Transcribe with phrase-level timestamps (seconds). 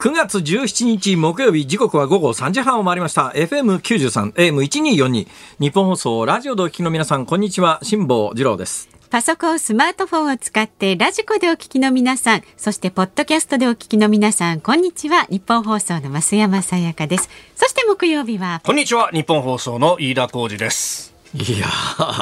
[0.00, 3.34] 9月17日木曜日時刻は午後3時半を回りました。
[3.36, 5.28] FM93 AM1242
[5.60, 7.80] 日本放送ラジオでお聞きの皆さんこんにちは。
[7.82, 8.88] 辛坊治郎です。
[9.10, 15.24] パソコンスマートフォンを使ってラジコでお聞きの皆さんそしてポッドキャストでお聞きの皆さんこんにちは。
[15.24, 17.28] 日本放送の増山さやかです。
[17.54, 19.10] そして木曜日はこんにちは。
[19.10, 21.66] 日本放送の飯田浩二ですいや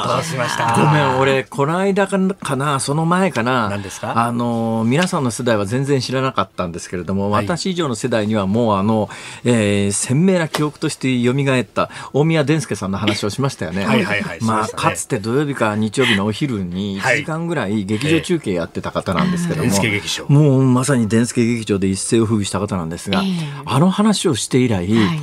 [0.07, 0.75] どうしました？
[0.75, 3.67] ごめん俺この間かなその前かな。
[3.69, 4.23] 何ですか？
[4.27, 9.09] あの皆さんの世代は全然知らなかったんですけれども、はい、私以上の世代にはもうあの、
[9.43, 13.83] えー、鮮明な記憶として蘇った大宮伝介さんの話をしましたよね。
[13.83, 25.19] はいはいはい、まあ、ね、かつて土曜日か日曜日のお昼に1時間ぐらい劇場中継やってた方なんですけども、はいえー、もうまさに伝介劇場で一世を風靡した方なんですが、えー、あの話をして以来、はい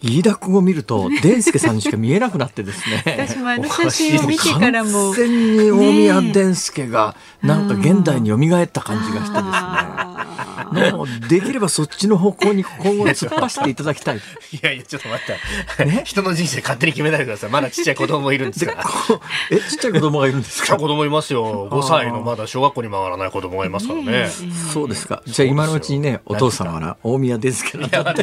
[0.00, 3.02] 飯田君を見ると伝助さんにしか見えなくなってですね。
[3.26, 14.16] 私もあの写真を見てからも完全に大宮伝助がなんか現代に蘇った感じがしてですねもうできればそっちの方向に今後突っ走っていただきたい。
[14.16, 14.20] い
[14.62, 15.26] やいやちょっと待っ
[15.78, 15.84] て。
[15.84, 17.50] ね、人の人生勝手に決めないでください。
[17.50, 18.84] まだちっちゃい子供いるんですから。
[19.50, 20.76] えちっちゃい子供がいるんですか？
[20.76, 21.68] 子供いますよ。
[21.70, 24.28] 5歳のまだ小学校に回らない子供がいますからね。
[24.72, 25.22] そうですか。
[25.26, 28.22] じゃあ今のうちにねお父様は大宮伝助だ間違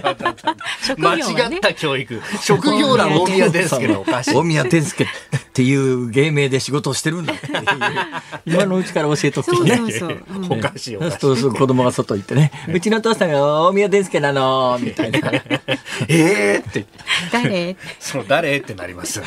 [1.57, 2.21] った教育。
[2.41, 4.35] 職業欄大宮伝助のおかしい。
[4.35, 5.07] 大宮伝助っ
[5.53, 7.63] ていう芸名で仕事をしてるんだっていう。
[8.45, 9.81] 今のうちから教えとくとね。
[10.49, 11.17] おかしいおかしい。
[11.19, 12.51] そうそう子供が外行ってね。
[12.71, 14.77] うちの父さんが大宮伝助なの。
[14.79, 15.19] みたいな。
[15.31, 15.43] え
[16.09, 16.85] えって。
[17.31, 17.75] 誰？
[17.99, 18.57] そう誰？
[18.57, 19.21] ってなります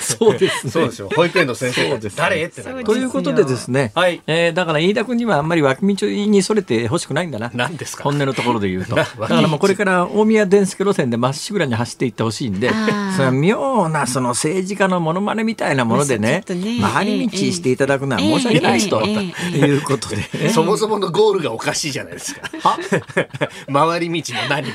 [0.00, 1.08] そうです、そうですよ。
[1.14, 2.44] 保育園の先生誰？
[2.44, 4.20] ってなりますということでですね、はい。
[4.26, 7.50] えー、だから飯田君にはあんまり脇道にそれてほしくないんだな。
[7.54, 8.04] 何ですか？
[8.04, 8.94] 本音のところで言うと。
[8.94, 12.70] だからもうこれから大宮伝助路線でまっしぐらに走っていってほしいんで
[13.16, 16.44] その妙なその政治家のものまねみたいなものでねね。
[16.80, 22.47] 回り道していただくのは申し訳ないと、いうことで、そもそものゴールがおかしいじゃないですか。
[23.72, 24.74] 回り道も何も。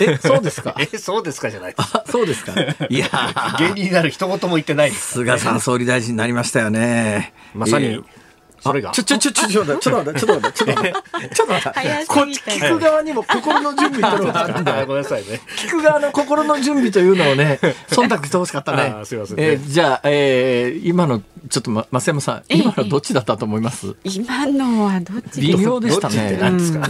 [0.00, 0.74] え、そうですか？
[0.78, 2.52] え、そうですかじゃないあ、そうですか？
[2.88, 3.08] いや、
[3.58, 7.32] 芸人になる一言も言ってないです、菅さん総理大臣になりましたよね。
[7.54, 8.02] まさに。
[8.60, 8.90] それが？
[8.90, 10.92] ちょ、ちょ、ちょ、ちょ、ちょ、ちょっと待って、ちょっと待って、ちょっと待っ
[11.28, 14.86] て、ちょっと待って、こっち聞く側にも心の準備ってのがあるんだ。
[14.86, 15.40] ごめんなさいね。
[15.56, 19.04] 聞く側の心の準備というのをね、忖度してほしかったね。
[19.04, 19.40] すみません。
[19.40, 26.38] えじゃあ、え今の、ちょっと、ま、増山さん、今のどっちだったと思います今のはどっち微妙でしたね。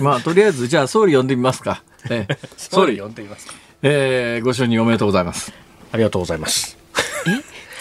[0.00, 1.82] まあ、とりあえず、じゃあ、総理呼んでみますか。
[2.10, 2.26] え
[2.56, 3.54] 総理呼んでみますか。
[3.82, 5.52] えご承認おめでとうございます。
[5.92, 6.76] ありがとうございます。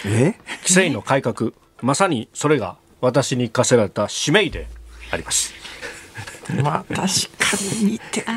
[0.05, 1.51] ええ規制の改革、
[1.81, 4.67] まさにそれが私に課せられた使命で
[5.11, 5.53] あります。
[6.63, 7.05] まあ確か
[7.81, 8.27] に似てる。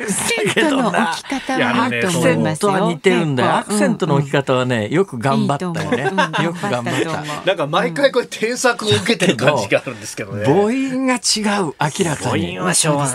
[0.00, 3.56] アクセントの置き方はアクセントは似てるんだよ。
[3.56, 6.02] アクセントの置き方はね、よく頑張ったよね。
[6.44, 7.44] よく頑張った。
[7.46, 10.44] なんか毎回これ添削を受けてる感じがあるんですけどね。
[10.44, 12.54] 母音が違う、明らかに。
[12.56, 13.08] 母音は昭和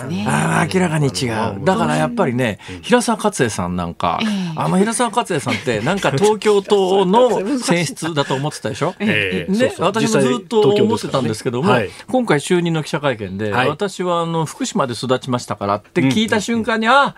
[0.72, 1.64] 明らかに違う。
[1.64, 4.20] だからやっぱりね、平沢勝恵さんなんか、
[4.56, 8.94] あの平沢勝恵さんってなんか東京都の選出だと思ってたでしょ？
[9.00, 9.46] ね、
[9.78, 11.74] 私もずっと思ってたんですけども、
[12.08, 17.14] 今回就任の記者会見で、私はあの福島で育ちましたからって聞いた瞬間に、あ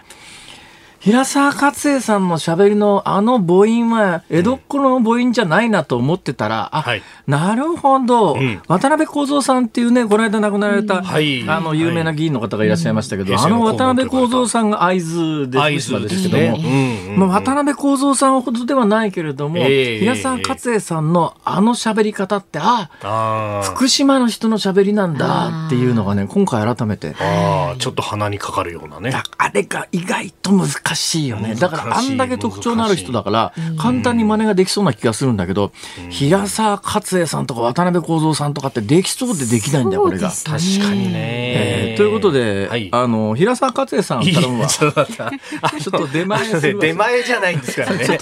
[1.07, 11.05] 平沢勝恵さんのしゃべりのあの母音は江戸っ子の母音じゃないなと思ってたら、あ、はい、なるほど、うん、渡辺幸三さんっていうねこの間亡くなられた、うん。
[11.05, 27.15] はい、あの有名な議員の方がいらっしゃいましたけど、はい、あの渡辺幸三さんが会津で福島ですけども、まあ、渡辺幸三さんほどではないけれども、えー、平沢勝恵さんのあの喋り方ってああ福島の人の喋りなんだっていうのがね今回改めて。
[27.21, 29.13] あちょっと鼻にかかるようなね。
[29.39, 31.55] あれが意外と難しいしいよね。
[31.55, 35.73] だからあんだけ特徴のある人だから、簡単に真似ができそうな気がするんだけど、
[36.11, 40.31] 平沢勝恵さんとか渡辺幸三さんとかってできそうでできないんだよ、これが。
[40.31, 40.59] 確か
[40.93, 41.95] にね。
[41.97, 44.67] ということで、あの、平沢勝恵さん頼むわ。
[44.67, 48.19] ちょっと出前出前じゃないんですからね。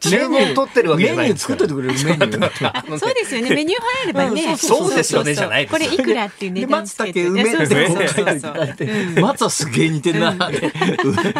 [0.00, 2.98] 注文取ってるわけじゃないメニュー作っててくれるメニュー。
[2.98, 3.50] そうですよね。
[3.50, 4.56] メニュー入ればね。
[4.56, 10.34] そうですよねじゃないこれいくらっていう値段松茸梅って書いていただいて、松はすげえ似てるな。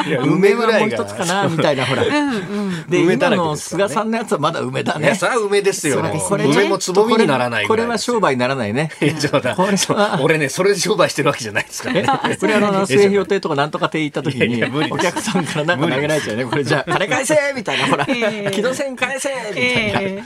[0.24, 2.04] 梅はもう一つかなみたいなほら。
[2.88, 5.14] で今の菅さんのやつはまだ梅だね。
[5.14, 6.02] それは梅ですよ。
[6.38, 8.90] 梅もつぼみにならないこれは商売にならないね。
[10.20, 12.36] 俺ねそれで商売してるわけじゃないですからね。
[12.38, 16.44] こ れあの末広亭とかなんとか亭行った時にお客さんからなんか投げられちゃうね。
[16.44, 20.22] これじゃあ金返せみたいなほら木戸線返せみたいな。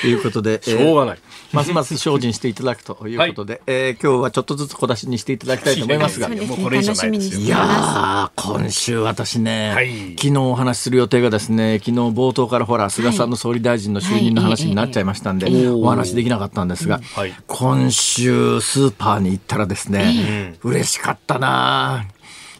[0.00, 1.18] ということでしょうがない。
[1.52, 7.40] ますます精進していただくということで、え今日はちょっとずつ小出しにしていただきたいと思いますが、もうこれ以上ないですよ。
[7.40, 17.00] いや今週私ね、昨日お話しする予定がですね、昨日冒頭からほら菅さんの総理大臣の就任の話になっちゃいましたんで、お話できなかったんですが、
[17.46, 22.06] 今週スーパーに行ったらですね、嬉しかったな。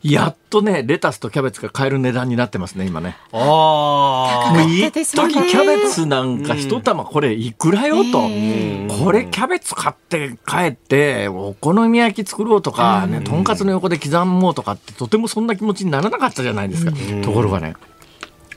[0.03, 3.17] やっとね、レタスとキャベツが買える値段になってますね、今ね。
[3.33, 4.53] ああ。
[4.53, 8.23] もう一時キャベツなんか一玉これいくらよと。
[8.23, 16.93] これキャベツ買って帰って、お好み焼き作ろうとか、ね、とんかつの横で刻もうとかってとてもそんな気持ちにならなかったじゃないですか。
[17.23, 17.75] ところがね、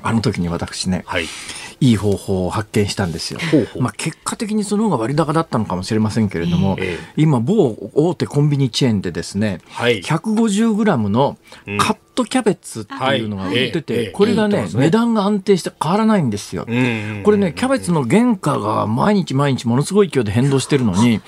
[0.01, 1.25] あの時に私ね、はい、
[1.83, 3.41] いい方法を発見したんですよ。
[3.77, 11.37] まあ、結果的にその方が割高だったのかもしれませんけれども、えー、今某大手コンビニチェーンでですね、はい、150g の
[11.77, 16.63] カットキャベツっていうのが売ってて、これがね、値段が安定して変わらないんですよ。
[16.63, 16.71] こ
[17.31, 21.19] れね、キャベツの原価が毎日毎日ものすごい勢いで変動してるのに、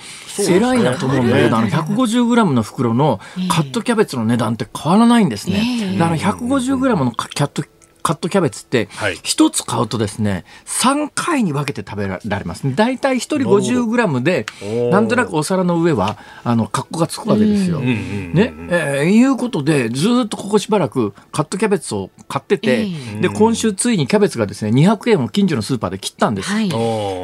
[0.48, 3.20] 偉いなと思うんだけど、あの 150g の袋の
[3.50, 5.96] カットキャベツの値段って変わらないんですね。
[5.98, 7.62] だから 150g のキャット
[8.06, 8.88] カットキャベツって、
[9.24, 12.72] 一つ買うとですね、3回に分けて食べられます、ね。
[12.76, 14.46] 大体1人50グラムで、
[14.92, 17.80] なんとなくお皿の上は、あの、格好がつくわけですよ。
[17.80, 22.86] ね、えー、いうことで、ずっとここしばらくカットキャベツを買ってて、
[23.20, 26.48] で、今週ついにキャベツがですね、200円を近所のスーパーで切ったんです。
[26.52, 26.70] はい、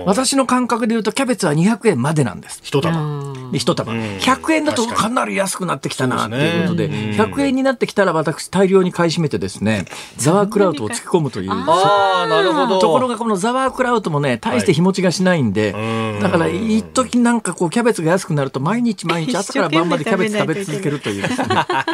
[0.05, 2.61] 私の感覚で言うと、キャベツは200円までなんです。
[2.65, 3.53] 一玉。
[3.53, 3.93] 一玉。
[3.93, 9.85] 100円だとかなり安くなってきたな、ということで、100円になってきたら私大量に買い占めてですね、
[10.17, 11.51] ザワークラウトを突き込むという。
[11.51, 12.79] ああ、なるほど。
[12.79, 21.47] ところがこのザワークラウトもね、大して日持ちがしないんで、はい、だから一時なんかこうキャベツが安くなると毎日毎日朝から晩までキャベツ食べ続けるというですね、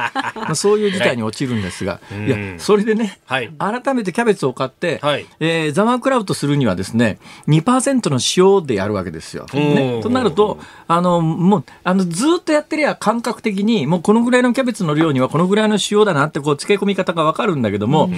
[0.55, 8.19] そういう事態に陥るんですが、いや、それでね、はい、改めてキャベツを買って、はい、えー、ザワークラウトするにはですね、2%の
[8.61, 9.47] 塩でやるわけですよ。
[9.53, 18.11] ね、となると、あの、もう、あの、ずっとやってりゃ感覚的に、もうこのぐらいのキャベツの量にはこのぐらいの塩だなって、こう、漬け込み方がわかるんだけども、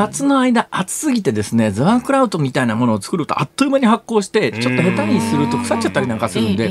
[0.00, 6.70] 夏の間暑すぎてですね、ザワークラウトみたいなものを作るとあっという間に発酵して、ちょっと下手にすると腐っちゃったりなんかするんで、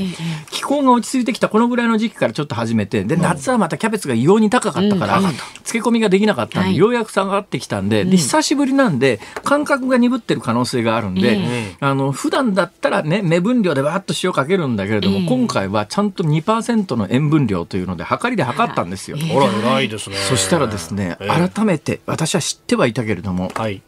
[0.50, 11.38] 気候が落ち着いてきたこのぐらいの時期からちょっと始めて、で、夏はまたキャベツが異様に高かったから、漬け込みができなかったんで、ようやく下がってきたんで、で、久しぶりなんで、感覚が鈍ってる可能性があるんで、
[11.78, 19.16] あの、普段だったらね、目分量でわーっと塩かけるんだけれども、今回はちゃんと2%の塩分量というので、測りで測ったんですよ。
[19.18, 20.16] ほら、偉いですね。
[20.16, 23.82] そしたらですね、改めて、私は知ってはいたけれども、はい、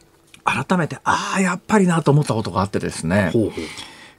[0.45, 3.53] 改めて、ああ、やっぱりなと思ったことがあってですね、ほうほう。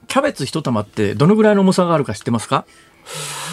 [0.06, 2.66] キャベツ一玉ってどのぐらいの重さがあるか知ってますか？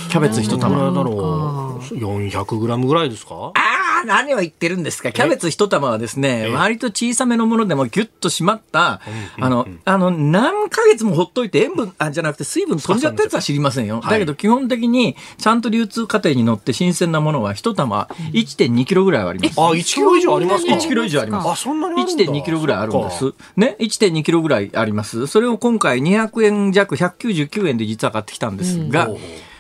[0.10, 0.76] キャベツ一玉。
[0.92, 3.52] だろう？400グラムぐらいですか？
[3.56, 3.60] あ
[4.06, 5.12] 何を言ってるんですか？
[5.12, 9.02] キャベツ一玉はですね、割と小さめのものでもギュッと締まった、
[9.40, 14.02] あの、あの、何ヶ月もほっといて塩分、あ、じゃなくて水分飛んじゃったやつは知りませんよ。
[14.04, 19.60] だけど基本的に、ちゃんと流通過程に乗って新鮮なものは一玉1.2キロぐらいはあります。
[19.60, 21.50] あ、1キロ以上ありますか ?1 キロ以上あります。
[21.50, 23.34] あ、そんなに1.2キロぐらいあるんです。
[23.58, 25.28] ね、1.2キロぐらいあります。
[25.28, 29.10] それを今回200円弱、199円で実は買ってきたんですが、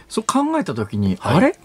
[0.09, 1.55] そう考えたときに、あれ？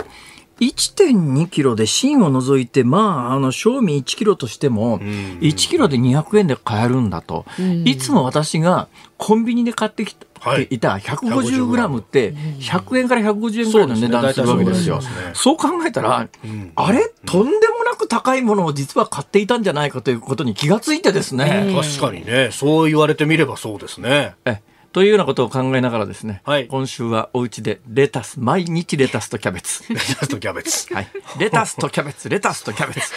[0.60, 7.44] 1.2キロで芯を除いて、まあ、あの、賞味1キロとしても、1キロで200円で買えるんだと。
[7.84, 10.26] いつも私がコンビニで買ってきて
[10.70, 10.78] い。
[10.78, 15.00] た150グラムって、100円から150円ぐらいの値段するわけですよ。
[15.34, 16.28] そう考えたら、
[16.76, 17.12] あれ？
[17.26, 21.74] とんでもなく高いものを実は買っていたんじゃないかということに気がついてですね。
[21.74, 22.50] 確かにね。
[22.52, 24.34] そう言われてみればそうですね。
[24.44, 24.60] え
[24.96, 29.84] というようなことを考えながらですね、はい、今週はお家でレタス、毎日レタスとキャベツ。
[29.92, 30.88] レタスとキャベツ。
[30.94, 31.08] はい。
[31.38, 33.12] レタスとキャベツ、レタスとキャベツ。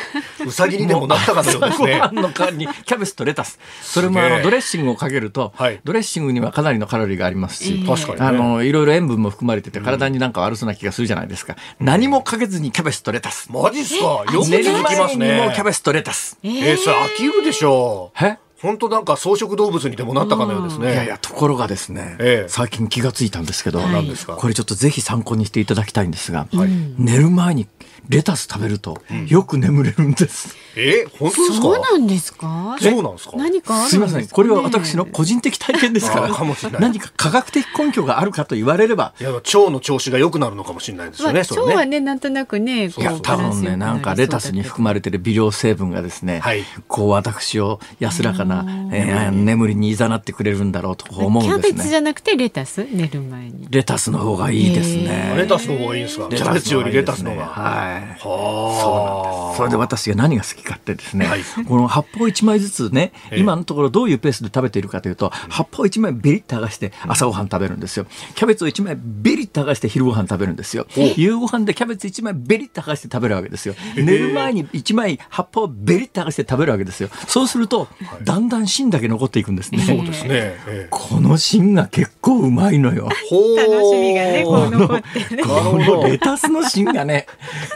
[0.46, 2.00] うさぎにでもなったかのようですね。
[2.00, 3.60] ご飯の代わりにキャベツとレタス。
[3.82, 11.56] それもあのドレッシングをかけると、はい、ドレッシングにはかなりのカロリーがありますし、確かに、ね、あの、いろいろ塩分も含まれてて体になんか悪そうな気がするじゃないですか。
[11.80, 13.50] うん、何もかけずにキャベツとレタス。
[13.54, 15.34] マジっすかよく続きますね。
[15.34, 16.38] にもキャベツとレタス。
[16.44, 18.26] えー、それ飽きるでしょう。
[18.26, 20.94] え本当なんか草食動物にでもなったかのようですね。
[20.94, 27.68] いやいや、ところがですね、ええ、最近気がついたんですけど、はい、これちょっとぜひ参考にしていただきたいんですが、はい、寝る前に
[28.10, 28.98] レタス食べると
[29.28, 30.58] よく眠れるんです。
[30.76, 31.62] うん、え本当ですか？
[31.62, 32.78] そうなんですか？
[32.82, 33.38] そうなんですか？
[33.38, 34.28] 何かすみません。
[34.28, 36.44] これは私の個人的体験ですから、か
[36.80, 39.14] 何か科学的根拠があるかと言われれば。
[39.22, 41.42] いや、腸の調子が良くなるのかもしれないですよね。
[41.42, 51.62] まあ、腸はね、なんとなくね、いや、多分ね、なんかレタスに含まれてる微量成分がですね、はい、こう私を安らかな、えー、眠りに誘ってくれるんだろうと思うんですね。
[51.64, 52.88] キャベツじゃなくてレタス？
[52.92, 53.68] 寝る前に。
[53.70, 55.36] レタスの方がいいですね。
[55.38, 56.28] レタスの方がいいんですか？
[56.30, 57.46] キャベツよりレタスの方が。
[57.46, 57.99] はい。
[58.08, 58.18] はあ。
[58.18, 59.58] そうなんです。
[59.58, 68.06] それで私が何が好きかってですね、はい、この葉っぱを1枚ずつね、今のところどういうペースで食べているかというと、葉っぱを1枚ベリッと剥がして朝ごはん食べるんですよ。
[68.36, 70.86] キャベツを1枚ベリッと剥がして昼ごはん食べるんですよ。
[70.96, 73.76] 夕ごはんでキャベツ1枚ベリッと剥がして食べるわけですよ。
[73.96, 77.10] 寝る前に1枚葉っぱをベリッと剥がして食べるわけですよ。
[77.28, 77.88] そうすると、
[78.24, 79.82] だんだん芯だけ残っていくんですね。
[79.84, 80.56] そうですね。
[80.90, 83.10] この芯が結構うまいのよ。
[83.10, 85.44] 楽しみがね、こう残ってね。
[85.44, 87.26] このレタスの芯がね、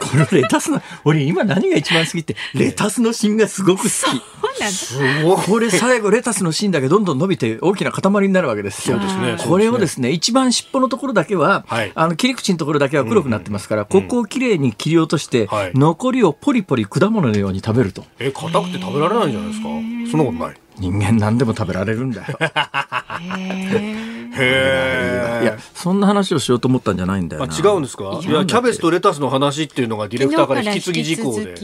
[0.00, 3.90] このレタスの、俺今何が一番好きって、レタスの芯がすごく好き。
[4.64, 5.36] すごい。
[5.44, 9.00] これ最後レタスの芯だけどんどん伸びて大きな塊になるわけですよ。
[9.46, 18.04] これをですね、一番尻尾のところだけは、はい、あの切り口のところだけは黒くなってますから、ここをきれいに切り落として、残りをポリポリ果物のように食べると。
[18.18, 19.68] え、硬くて食べられないんじゃないですか？
[20.10, 20.56] そんなことない。
[20.78, 22.38] 人間何でも食べられるんだよ。
[24.36, 24.40] へ
[25.40, 25.40] え。
[25.44, 28.20] いや、そんな話をしようと思ったんじゃないんだよあ、違うんですか？
[28.20, 31.54] いや、キャベツとレタスの話っていうのがディレクターから引き継ぎ事項で。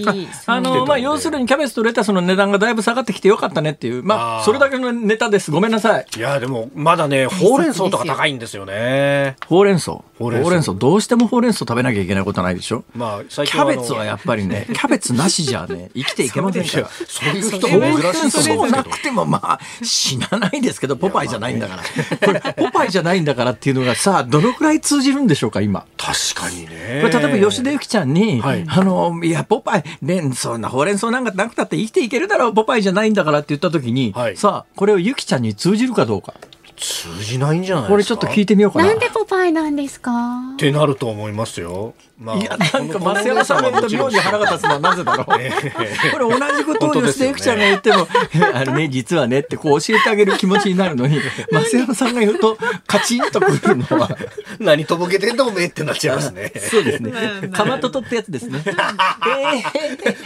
[0.46, 5.50] あの、まあ、要するにキャベツとレタスの値段がだいぶ下がってきてよかったねっていう、まあ、それだけのネタです。
[5.50, 6.06] ごめんなさい。
[6.16, 9.36] いや、でも、まだね、ほうれん草とか高いんですよね。
[9.46, 10.72] ほうれん草ほうれん草。
[10.74, 16.88] どうしてもほうれん草食べなきゃいけないことないでしょまあ、最近キャベツはやっぱりね、キャベツなしじゃね、生きていけませんから。
[16.88, 21.82] そういう人も珍しいと思うそうなくても、まあ、死なないですけど、ポパイじゃないんだから。
[22.26, 25.86] これ、ポパイじゃないんだからっていうのがさあ、どのくらい通じるんでしょうか、今？
[25.96, 27.00] 確かにね。
[27.02, 36.34] これ、例えば吉田ゆきちゃんに、はい、あの、いや、ポパイ、ね、そんなほうれん草なんかなくたって生きていけるだろう、ポパイじゃないんだからって言った時に、はい、さあ、これをゆきちゃんに通じるかどうか。
[36.76, 38.86] 通じないんじゃないこれちょっと聞いてみようかな。
[38.86, 40.52] なんでポパイなんですか？
[40.54, 41.92] ってなると思いますよ。
[42.20, 45.26] まあ、いや、なんか、松山さんが妙に腹が立つのはなぜだろう。
[45.32, 48.06] これ同じことを吉田ゆきちゃんが言っても、
[48.52, 51.18] あれね、実はねってこう教えてあげる気持ちになるのに、
[51.50, 54.10] 松山さんが言うと、カチンとくるのは。
[54.58, 56.52] 何とぼけてんだおめえってなっちゃいますね。
[56.60, 57.12] そうですね。
[57.52, 58.62] かまととってやつですね。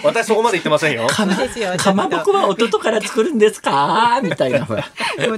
[0.02, 1.06] 私そこまで言ってませんよ。
[1.78, 4.20] かまぼこは弟から作るんですか？
[4.22, 4.66] みたいな。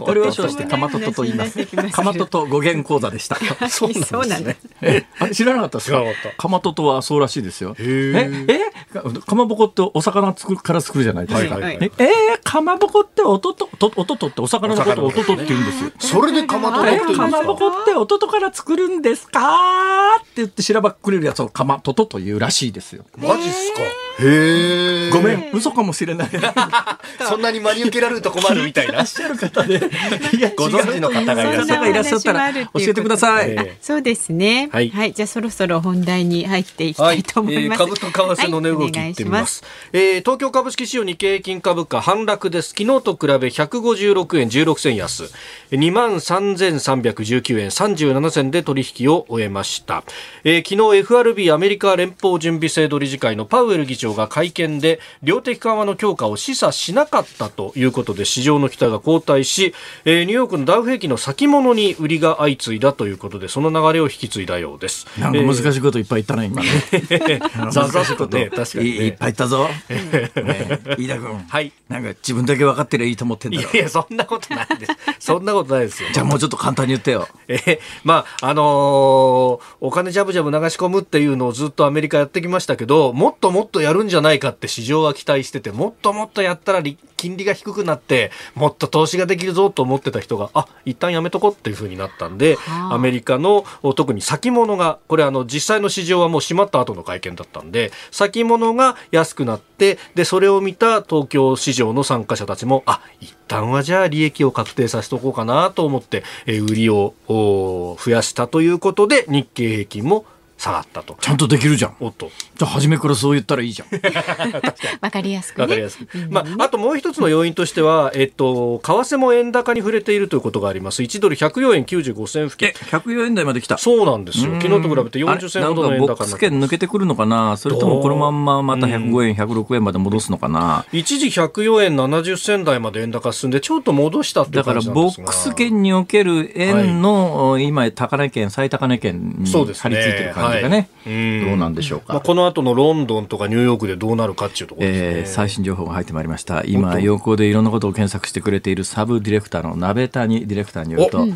[0.00, 1.58] 俺を称してかまととと言います。
[1.92, 3.36] かまとと語源講座でした。
[3.68, 5.06] そうなんですね。
[5.32, 6.02] 知らなかったですか？
[6.47, 7.75] かまととはそうらしいですよ。
[7.79, 11.59] え、え、かまぼこってお魚作るから作るじゃないですか。
[11.61, 12.09] え、え
[12.45, 15.91] かまぼこっておとと、おととってお魚のことおととって言うんですよ。
[15.99, 17.25] それでかまととって言うんですか？
[17.25, 20.17] かまぼこっておととから作るんですか？
[20.21, 23.05] って言ってしらばっくれるやつをかまととというらしいですよ。
[23.17, 23.81] マジっすか？
[24.21, 25.11] へえ。
[25.11, 26.31] ごめん、嘘かもしれない。
[27.29, 28.93] そんなに真に受けられると困るみたいな。
[28.95, 29.79] いらっしゃる方で、
[30.57, 31.43] ご存知の方が
[31.88, 33.76] いらっしゃったら教えてください。
[33.81, 34.69] そうですね。
[34.73, 35.12] はい。
[35.15, 37.78] じゃあそろそろ本題に入っていきたいと思います。
[37.78, 39.62] 株と為替の値動きいってみます。
[39.93, 42.71] え東京株式市場日経平均株価反落です。
[42.71, 45.25] 昨日と比べ156円16銭安、
[45.73, 50.05] 2万3319円37銭で取引を終えました。
[50.43, 59.75] え昨日 FRB アメリカ連邦準備制度理事会のパウエル議長長が会見で量的緩和の強化を示唆しなかったということで市場の期待が後退し、
[60.05, 67.40] えー、ニューヨークのダウ平均の先物に売りが相次いだということでその流れを引き継いだようですなんか難しいこといっぱい言ったね、今ね。
[67.71, 71.45] ざざっとね確かに、ね、いっぱい言ったぞ、 ね、飯田君。
[71.49, 71.73] はい。
[71.88, 73.71] なんか自分だけ分かってりゃいいと思ってんだろ。
[73.73, 74.92] いやそんなことないです。
[75.21, 76.09] そんなことないですよ。
[76.12, 77.28] じゃあもうちょっと簡単に言ってよ。
[77.49, 86.83] えー、まああのー、お金ジャブジャブ流し込むっていうのをずっとアメリカやってきましたけどもっともっとやるんじゃないかって市場は期待してて、もっともっとやったら
[87.16, 93.64] 金利が低くなって、もっと投資ができるぞと思ってた人が、あ、一旦やめとこうっていうふうになったんで、はあ、アメリカの
[93.97, 110.25] 特に先物が、これあの実際の市場はもう閉まった後の会見だったんで、先物が安くなって、で、それを見た東京市場の参加者たちも、あ、一旦はじゃあ利益を確定させておこうかなと思って、え売りを増やしたということで、日経平均も
[110.58, 111.16] 下がったと。
[111.20, 111.96] ちゃんとできるじゃん。
[112.00, 112.30] おっと。
[112.56, 113.88] じゃあ初めからそう言ったらいいじゃん。
[115.00, 116.06] わかりやすく、ね、わかりやすく。
[116.30, 121.02] まあ、あともう一つの要因としては、えっと、為替も円高に触れているということがあります。
[121.02, 122.88] 1ドル104円95銭付近。
[122.88, 123.78] 104円台まで来た。
[123.78, 124.52] そうなんですよ。
[124.60, 142.15] 昨日と比べて40銭ほどの円高になボックス券抜けてくるのかなそれともこのまんままた105円、106円まで戻すのかな一時104円70銭台まで円高進んで、ちょっと戻したってだからボックス券における円の、はい、今、高値圏、最高値圏に張り付いてる感じがね、はい、どうなんでしょうか。
[142.15, 146.65] まあ、この後のロンドンとかニューヨークでどうなるかっていうところですね、えー、最新情報が入ってまいりました。
[146.65, 151.26] 今、横行でいろんなことを検索してくれているサブディレクターの鍋谷ディレクターによると、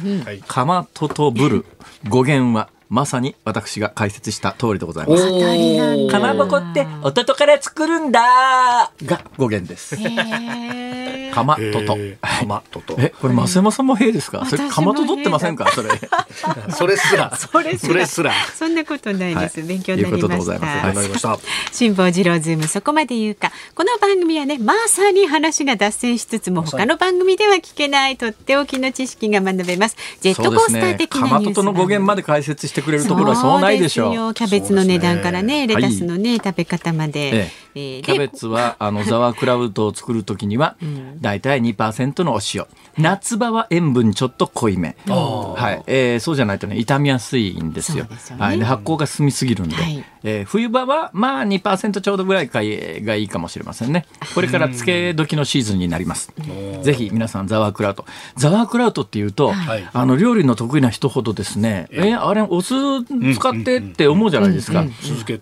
[0.47, 1.64] かまととぶる
[2.09, 5.23] 語源は、まさに私が解説した通りでございます。
[6.11, 8.20] かまぼこっておととから作るんだ
[9.04, 9.97] が語源です。
[11.32, 11.97] かまとと。
[12.20, 12.97] かまとと。
[12.99, 14.44] え、これ増山さんもへですか？
[14.44, 15.70] それかまととってませんか？
[15.70, 15.90] それ。
[16.76, 17.32] それすら。
[17.37, 18.32] それすら。
[18.56, 19.62] そんなことないです。
[19.62, 21.38] 勉強になりました。
[21.70, 23.52] 辛坊治郎ズームそこまで言うか。
[23.76, 29.97] この番組はね、まさに話が脱線しつつも他の番組では聞けないとっておきの知識が学べます。
[30.20, 31.30] ジェットコースター的なニュース。
[31.30, 34.34] かまととの語源まで解説してしてくれるところはそうないでしょう。
[34.34, 37.50] キャベツの値段からね、レタスのね、食べ方まで。
[37.75, 38.02] ええ。
[38.02, 40.76] キャベツはあのザワークラウドを作るときには、
[41.20, 42.66] だいたい2%のお塩。
[42.99, 44.96] 夏場は塩分ちょっと濃いめ。
[45.06, 48.06] はい、えー、そうじゃないとね、傷みやすいんですよ。
[48.18, 54.06] すよね、はい、で発酵が進みすぎるんで、はい、えー、冬場はまあ2%ちょうどぐらいがいいかもしれませんね。
[54.34, 56.32] これから漬け時のシーズンになります。
[56.82, 58.04] ぜひ皆さんザワークラウト。
[58.37, 64.84] ザワークラウトっていうと、はい、あの料理の得意な人ほどですね、えー、あれお酢使ってって思うじゃないですか。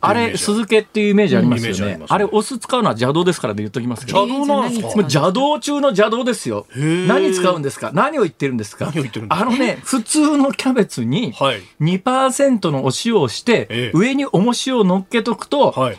[0.01, 2.01] あれ酢漬けっていうイメージありますよね。
[2.09, 4.27] あれお酢使うのは邪道ですからで言っときますけど。
[4.27, 4.89] 邪道なんですか？
[5.01, 6.67] 邪道中の邪道ですよ。
[6.75, 7.91] 何使うんですか？
[7.93, 8.93] 何を言ってるんですか？
[9.29, 15.99] あのね普通のキャベツに2%のお塩をして、上に重塩を乗っけとくと、はい、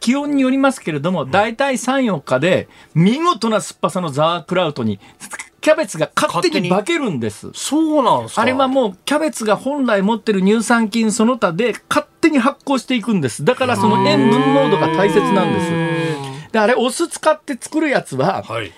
[0.00, 4.98] 気温によりますけれども、大体3、4日で、見事な酸っぱさのザワークラウトに、
[5.66, 7.50] キャベツが勝手に化けるんです。
[7.52, 8.42] そうなんですか？
[8.42, 13.44] あれはもう、キャベツが本来持ってる乳酸菌その他で、勝手に発酵していくんです。
[13.44, 15.60] だからその塩分濃度が大切なんで
[16.46, 16.52] す。
[16.52, 18.70] で、あれ、お酢使って作るやつは、はい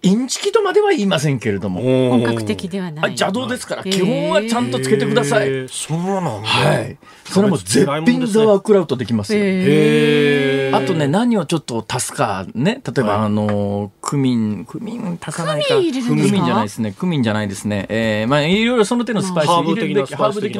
[0.00, 1.80] インチキとまでは言いませんけれども。
[2.10, 3.10] 本格的ではない。
[3.10, 5.68] 邪道ですから基本はちゃんとつけてください。
[5.68, 6.96] そうなんはい。
[7.24, 9.40] それも絶品ザワークラウトできますよ。
[10.76, 12.80] あとね何をちょっと足すかね。
[12.86, 15.74] 例えば、あのクミンクミン足さないか。
[15.74, 16.92] クミンじゃないですね。
[16.92, 17.86] クミンじゃないですね。
[17.88, 20.06] えー、まあいろいろその手のスパイスハーブ的な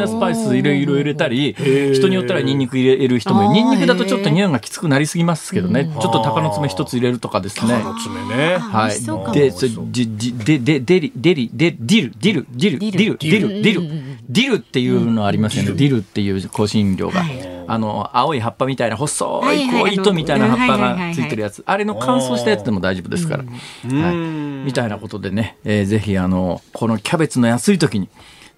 [0.09, 1.55] スパイスいろいろ入れたり
[1.95, 5.85] 人によったらニンニク入れる人もニンニクだとちょっと匂いがきつくなりすぎますけどね。
[5.85, 7.73] ちょっと鷹の爪一つ入れるとかですね。
[7.73, 8.59] 鷹の爪ね。
[8.59, 8.99] はい
[9.33, 15.73] で、そじじででデリデリデディルディルディルディルディルディルディルっていうのありますよね。
[15.73, 17.25] ディルっていう香辛料が、
[17.67, 24.17] あの青い葉っぱみたいな細いこう糸みたいな葉っぱがついてるやつ、あれの乾燥したやつでも大丈夫ですから、はい、
[24.65, 28.09] みたいなことでね、えー、ぜひあのこのキャベツの安い時に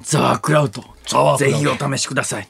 [0.01, 0.85] ザワークラウト
[1.39, 2.49] ぜひお試しください。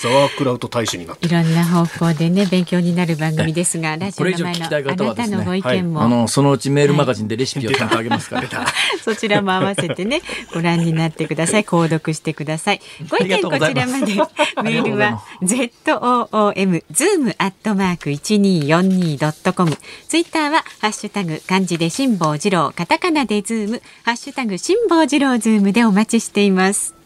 [0.00, 8.48] ザワークラウト大使になっていろんな方向でね勉強になる番組ですが、ラジオの前のあなたのご意見も、あのそのうちメールマガジンでレシピをちゃんとあげますから、
[9.02, 10.22] そちらも合わせてね
[10.52, 11.64] ご覧になってください。
[11.64, 12.80] 購読してください。
[13.08, 14.14] ご意見こちらまで
[14.62, 19.76] メールは z o o m zoom アットマーク一二四二ドットコム。
[20.08, 23.82] ツイッターはハッシュタグ漢字で辛坊治郎カタカナでズーム。
[24.04, 26.97] ハッシュタグ辛坊治郎ズームでお待ちしています。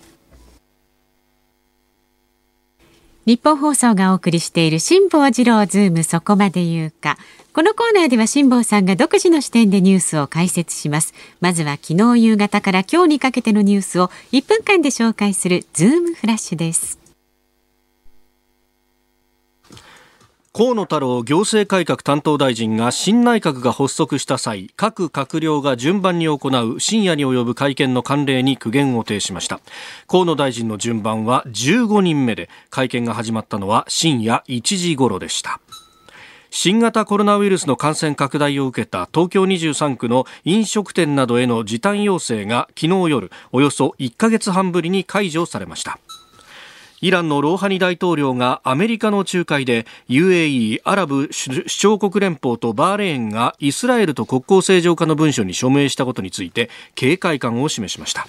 [3.24, 7.18] ニッポン放送がお送りしている辛坊治郎ズームそこまで言うか。
[7.52, 11.14] このコーナーでは辛坊さんが独自の視点でニュースを解説します。
[11.40, 17.01] まずは昨日夕方から今日にかけてのニュースを1分間で紹介するズームフラッシュです。
[20.54, 29.60] 河野太郎行政改革担当大臣が新内閣が発足した際各閣僚が順番に行う深夜に及ぶ会見の慣例に苦言を呈しました。
[30.06, 35.58] 河野大臣の順番は15人目で会見が始まったのは深夜1時頃でした。
[36.50, 45.98] 新型コロナウイルスの感染拡大を受けた東京23区の飲食店などへの時短要請が昨日夜およそ1ヶ月半ぶりに解除されました。
[47.02, 58.28] イランのローハニ大統領がアメリカの仲介で UAE= アラブ首長国連邦とバーレーンがイスラエルと国交正常化の文書に署名したことについて警戒感を示しました。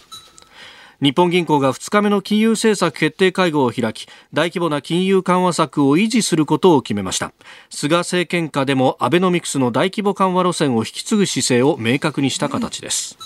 [1.04, 7.32] 日本銀行が2日目の金融政策決定会合を開き大規模な金融緩和策を維持することを決めました。
[7.70, 13.20] 菅政権下でもアベノミクスの大規模緩和路線を引き継ぐ姿勢を明確にした形です。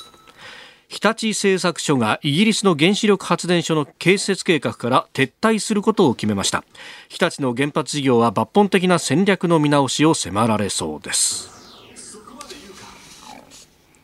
[0.88, 6.64] 日立製作所がイギリスの原子力発電所の建設計画から撤退することを決めました。
[7.10, 11.50] 日立の原発事業は抜本的な戦略の見直しを迫られそうです。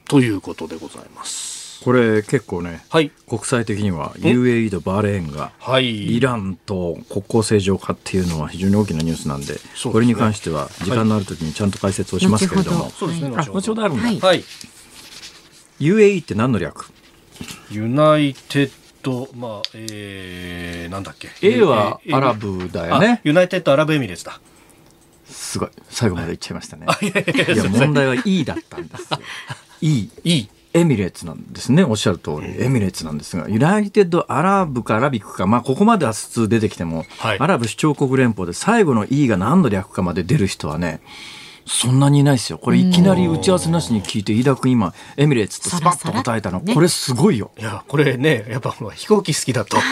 [0.09, 1.53] ということでございます。
[1.83, 9.59] これ結構ね、はい、国際的には UAE とバーレーンが、はい、イランと国交正常化っていうのは非常に大きなニュースなんで、でね、
[9.91, 14.43] これに関しては時間のある時にちゃんと解説をしますけれども、そうですね、後ほどあるんだ、はい、
[15.83, 16.91] UAE って何の略？
[17.69, 23.19] ユナイテッド、まあ、えー、なんだっけ？A はアラブだよね。
[23.25, 24.39] ユナイテッドアラブエミレーツだ。
[25.27, 25.69] すごい。
[25.89, 26.85] 最後まで言っちゃいましたね。
[27.01, 29.19] いや、問題は E だったんですよ。
[29.81, 30.09] E。
[30.23, 30.47] E。
[30.73, 31.83] エミレーツなんですね。
[31.83, 32.63] おっしゃる通り。
[32.63, 41.01] エミレーツなんですが、ユナイテッドアラブかアラビックか、まあ、ここまでは普通出てきても、はい、アラブ首長国連邦で最後の E が何の略かまで出る人はね、
[41.65, 42.57] そんなにいないですよ。
[42.57, 46.61] これいきなり打ち合わせなしに聞いて、飯田君今、エミレーツとスパッと答えたの。
[46.61, 47.51] これすごいよ。
[47.57, 49.77] いや、これね、やっぱ飛行機好きだと。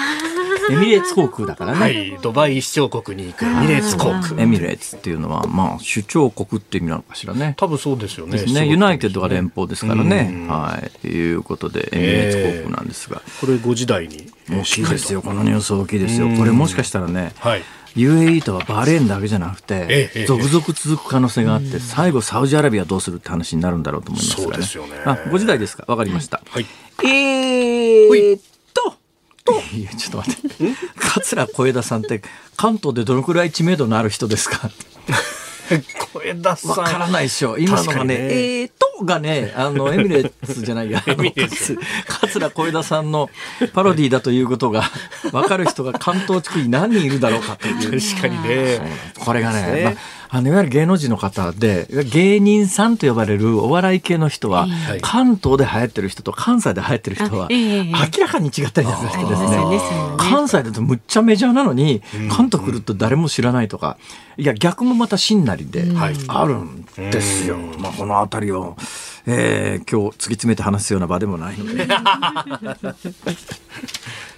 [0.69, 1.79] エミレーツ航空だからね。
[1.79, 4.41] はい、ドバイ首長国に行くエミレーツ航空。
[4.41, 7.55] エミレーツっていうのは、まあ、首長国って意味なのかしらね。
[7.57, 8.41] 多分そうですよね。
[8.43, 10.45] ねユナイテッドが連邦ですからね。
[10.47, 10.91] はい。
[11.01, 13.21] ということで、エミレーツ航空なんですが。
[13.41, 14.27] これ5時台に。
[14.49, 15.21] 大きいですよ。
[15.21, 16.29] このニュース大きいですよ。
[16.37, 17.63] これもしかしたらね、はい。
[17.95, 24.43] UAE とはバーレーンだけじゃなくて、続々続く可能性があって、最後、サウジアラビアどうするって話になるんだろうと思いますがね。
[24.43, 25.01] そうですよね。
[25.05, 25.83] あ、5時台ですか？
[25.87, 26.41] わかりました。
[26.49, 26.65] はい。
[27.03, 28.39] えー
[28.73, 28.95] と、
[29.43, 30.49] と、いや、ちょっと待って。
[30.97, 32.21] 桂小枝さんって、
[32.55, 34.69] 関東でどのくらい知名度のある人ですか？
[35.79, 36.69] 小枝さん。
[36.71, 37.57] わからないでしょ。
[37.57, 38.23] 今のがね、ね。
[38.61, 41.31] えーとがね、あの、 エミレーツじゃないや、あの、
[42.07, 43.29] 桂小枝さんの
[43.73, 44.83] パロディだということが、
[45.31, 47.99] わかる人が関東地区に何人いるだろうかという。
[47.99, 48.81] 確かにね。
[49.19, 59.57] これがね、まああのいわゆる芸能人の方で芸人さんと呼ばれるお笑い系の人は、えー、関東で流行ってる人と関西で流行ってる人は、明らかに違ったりなんかしてですね、
[60.17, 63.97] 関西だとむっちゃメジャーなのに、関東来ると誰も知らないとか、
[64.37, 65.85] いや逆もまたしんなりで
[66.27, 67.57] あるんですよ。
[67.77, 68.75] まあ、この辺りを
[69.27, 71.85] えー、今日突き詰めて話すような場でもないので。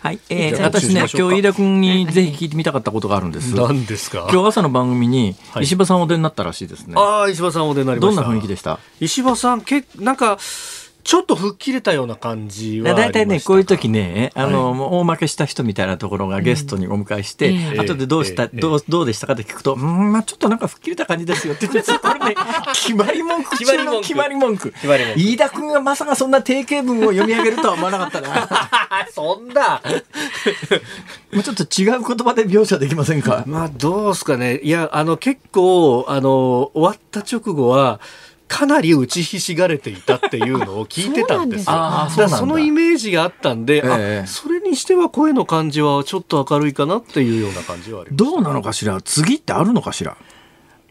[0.01, 3.55] はい、えー、私ね、今日飯田君にぜひ聞いてみたかったことがあるんです。
[3.55, 4.27] 何ですか？
[4.29, 6.95] 今日朝の番組に石破さんお出になったらしいですね。
[6.95, 8.21] はい、ああ、石破さんお出になりました。
[8.21, 8.79] どんな雰囲気でした？
[8.99, 10.38] 石破さん、けなんか、
[11.03, 22.35] ちょっと吹っ切れたような感じは大体ね、こういう時ね、あの、はい、大負けした人みたいなところがゲストにお迎えして、うん、後でどうした、えー、どう、どうでしたかって聞くと、うん、まあちょっとなんか吹っ切れた感じですよって言って、これね、
[22.73, 24.71] 決まり文句中の決まり文句。
[24.71, 25.19] 決まり文句。
[25.19, 28.47] 飯田君がまさかそんな定型文を読み上げるとは思わなかったな。
[29.13, 29.81] そんな。
[31.33, 33.43] もうちょっと違う言葉で描写できませんか？
[33.47, 34.59] まあどうですかね。
[34.59, 37.99] いや、あの結構、あの、終わった直後は、
[38.47, 42.08] かなり打ちひしがれていたっていうのを聞いてたんですよ。
[42.10, 48.23] そそのイメージがあったんで、えー、それにしては声の感じはちょっと明るいかなっていうような感じはあります。
[48.23, 49.01] どうなのかしら？
[49.01, 50.17] 次ってあるのかしら？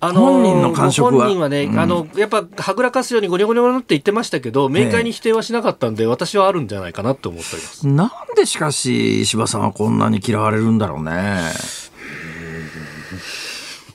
[0.01, 1.27] あの本人の感触は？
[1.27, 7.87] 本人はね、うん、あの、やっぱ、はぐらかすようにゴニョゴニョって言ってましたけど、明快に否定はしなかったんで、私はあるんじゃないかなって思っております。
[7.87, 11.39] なんでしかし、石破さんはこんなに嫌われるんだろうね。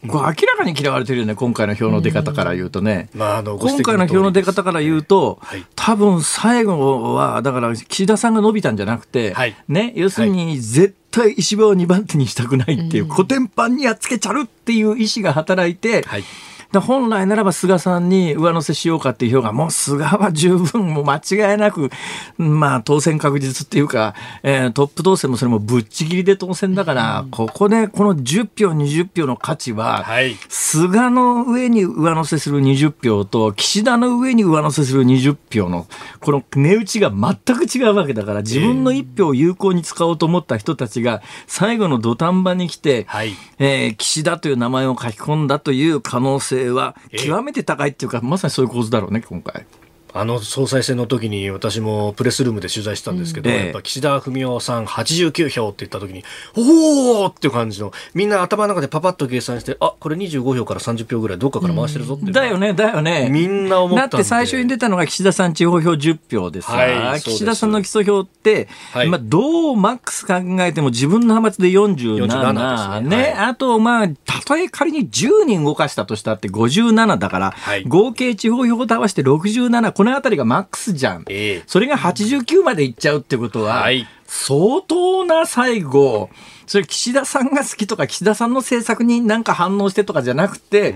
[0.08, 3.10] これ明らかに嫌われてるよね、今回の票の出方から言うとね。
[3.14, 16.24] まあ、あの今回の票の出方から言うと、はい、多分最後は、だから岸田さんが伸びたんじゃなくて、はい、ね、要するに絶対石破を2番手にしたくないっていう、コテンパンにやっつけちゃうっていう意思が働いて、はい
[16.74, 21.90] 本来ならば菅さんに上乗せしようかっていう票が、もう菅は十分、もう間違いなく、
[22.38, 35.88] まあ当選確実っていうか、えー、トップ当選もそれもぶっちぎりで当選だから、うん、ここでこの10票、20票の価値は、はい、菅の上に上乗せする20票と、岸田の上に上乗せする20票の、
[36.20, 49.66] この値打ちが全く違うわけだから、自分の1票を有効に使おうと思った人たちが、最後の土壇場に来て、はい、えー、岸田という名前を書き込んだという可能性性は極めて高いっていうか、まさにそういう構図だろうね、今回。
[50.14, 56.24] あの総裁選の時に私もプレスルームで取材したんですけど、うん、やっぱ岸田文雄さん89票って言った時に、
[56.56, 63.30] おおっていう感じの、みんな頭の中でパパッと計算して、あこれ25票から30票ぐらいどっかから回してるぞって、うん、だよね、だよね。
[63.30, 73.18] みんな思っただって最初に出たのが岸田さん地方票10票ですから、はい、岸田さんの基礎票って、はい、まあ、どうマックス考えても自分の派閥で47、47ね、ね。
[73.18, 77.54] はい、あと、まあ、たとえ仮に10人動かしたとしたって57だから、
[77.88, 81.26] 合計地方票と合わせて67、この辺りがマックスじゃん。
[81.30, 86.30] えー、それが89までいっちゃうってことは、はい、相当な最後、
[86.68, 90.94] それ岸田さんが好きとか岸田さんの政策になんか反応してとかじゃなくて、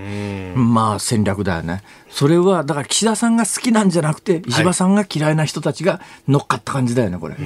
[0.54, 1.82] まあ戦略だよね。
[2.10, 7.36] それはだから岸田さんが好きなんじゃなくて石破さんが嫌いな人たちが乗っかった感じだよねこれ。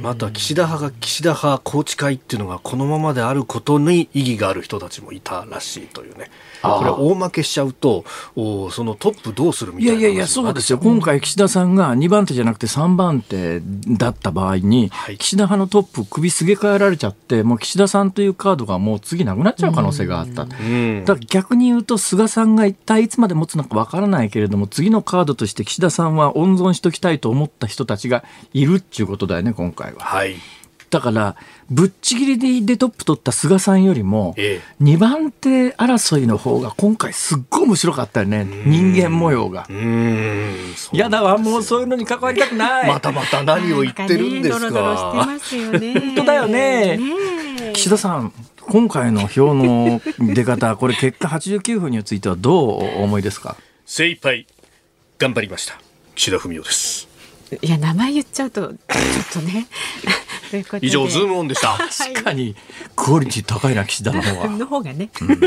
[0.00, 6.30] また岸田派が岸田派宏池会っていうのがこのままであることに意義がある人たちもいたらしいというね。
[6.62, 10.78] これ大負けしちゃうとおそのトップどうするみたいないやいやそうですよ。
[10.78, 20.44] 今回岸田さんが2番手じゃなくて3番手だった場合に、はい、岸田派のトップ首すげ替えられちゃってもう岸田さんというカードがもう次なくなっちゃう可能性があった。
[20.44, 20.56] だか
[21.14, 30.00] ら逆に言うと菅さんが一体いつまで持つのかわからないけれども次のカードとして岸田さんは温存しときたいと思った人たちがいるっていうことだよね今回は。
[30.00, 30.36] はい
[30.88, 31.36] だから、
[31.68, 34.36] ぶっちぎりでトップ取った菅さんよりも、
[34.80, 38.44] 2番手争いの方が今回すっごい面白かったよね。
[38.44, 39.66] 人間模様が。
[39.68, 42.88] いやだわ、もうそういうのに関わりたくない。
[42.88, 44.64] またまた何を言ってるんですか。
[44.66, 46.00] ね、ドロドロしてますよね。
[46.00, 47.00] 本当だよね。
[47.72, 52.54] 岸田さん、今回の票の出方、これ結果89分についてはどう
[53.00, 53.56] お思いですか？
[53.84, 54.46] 精一杯
[55.18, 55.80] 頑張りました。
[56.14, 57.08] 岸田文雄です。
[57.62, 58.76] いや名前言っちゃうとちょっ
[59.32, 59.68] とね
[60.80, 61.76] 以上ズームオンでした。
[61.76, 62.54] 確かに
[62.94, 64.48] クオリティ高いな岸田の方は。
[64.56, 65.40] の方がね、うん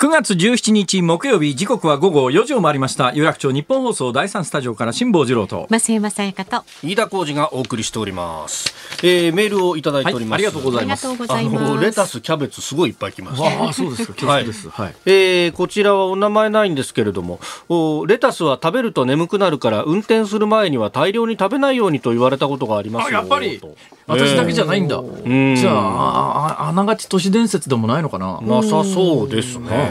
[0.00, 3.12] 9月17日木曜日時刻は午後4時を回りました。
[3.12, 5.66] 有楽町日本放送第三スタジオから辛坊治郎と。
[5.68, 6.64] 増山さやかと。
[6.82, 11.06] 飯田浩二がお送りしております、えー、メールをいただいております、はい、ありがとうございます。
[11.06, 13.68] あのレタスキャベツすごいいっぱい来ました。
[13.68, 23.60] あそうですかはい、はい、えー、こちらはお名前ないんですけれどもおレタスは食べると眠くなるから運転する前には大量に食べないようにと言われたことがありますやっぱり。
[24.06, 28.40] 私だけじゃないんだ、えー、じゃああながち都市伝説でもないのかな？
[28.40, 29.89] なさそうですね、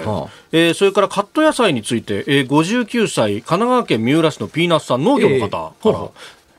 [0.51, 6.11] えー、それからカット野菜について、えー、59歳神奈川県三浦市のピーナッツさん農業の方、えー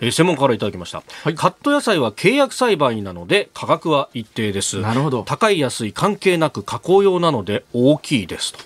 [0.03, 4.81] えー、専門家からいただきました、はい、カット野菜は契約栽培なので価格は一定です。
[4.81, 5.23] なるほど。
[5.25, 8.59] 高い安い関係なく加工用なので大きいですと。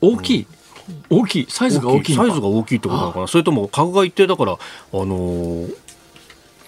[0.00, 0.46] 大きい、
[1.10, 1.46] うん、大きい？
[1.48, 4.56] サイズが大きいサイズが大きいってことなのかなそれとも価格が一定だからあ
[4.92, 5.85] のー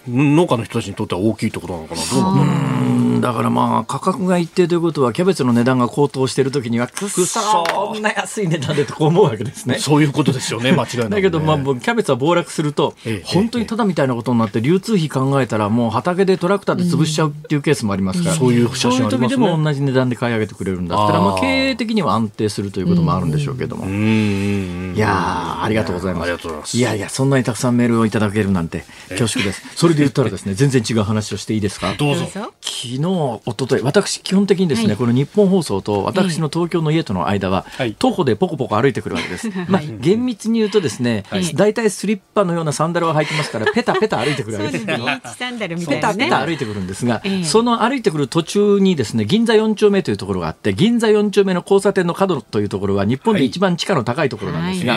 [0.08, 2.00] 農家の人たちにとっては大きいってことなのかな？
[2.02, 3.20] どうなん。
[3.20, 9.78] だだからまあ価格が一定ということはキャベツの値段が高騰しているときにはくっそこんな安い値段でと思うわけですね。
[9.78, 10.72] そういうことですよね。
[10.78, 12.94] 間違いない、ね、だけどまあキャベツは暴落すると、
[13.24, 19.28] 本当にただみたいなことになって流通費考えたらもう畑でトラクターで潰しちゃうっていうケースもありますから、そういう写真ありね。
[19.28, 23.84] 時でも同じ値段で買い上げてくれるんだったらまあ経営的には安定するということもあるんでしょうけども。
[23.86, 26.24] いやありがとうございま
[26.64, 26.78] す。
[26.78, 29.62] いやいやそんなにたくさんメールをいただけるなんて恐縮です。
[29.76, 31.94] それで言ったらですね全然違う話をしていいですか？
[31.98, 32.26] どうぞ。
[32.26, 44.86] 昨日一昨日私基本的にですね、はい、この日本放送と私の東京の家との間は、はい、徒歩でポコポコ歩いてくるわけです、まあ厳密に言うとですね、大体スリッパのようなサンダルを履いてますからペタペタ歩いてくるわけです。
[44.86, 54.96] けどペタペタ歩いてくるんですが、その歩いてくる途中にですね銀座4丁目というところがあって銀座4丁目の交差点の角というところは日本で一番地価の高いところなんですが、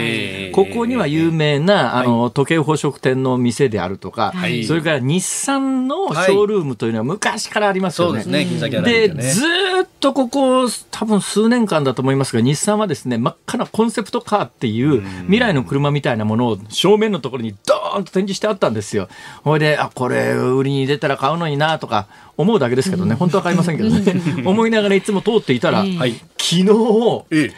[0.54, 4.34] ここには有名なあの時計宝飾店の店であるとか、
[4.68, 8.14] それから日産のショールームというのは昔からありますよね。
[8.14, 9.42] はい、そうですね、で、ず
[9.84, 19.08] っとここ、多分数年間だと思いますが、日産はですね、真っ赤なコンセプトカーっていう未来の車みたいなものを正面のところにドーンと展示してあったんですよ。
[19.44, 24.02] ほいで、あ、これ売りに出たら買うのになとか思うだけですけどね、本当は買いませんけどね。
[24.46, 27.54] 思いながらいつも通っていたら、はい、昨日、ええ。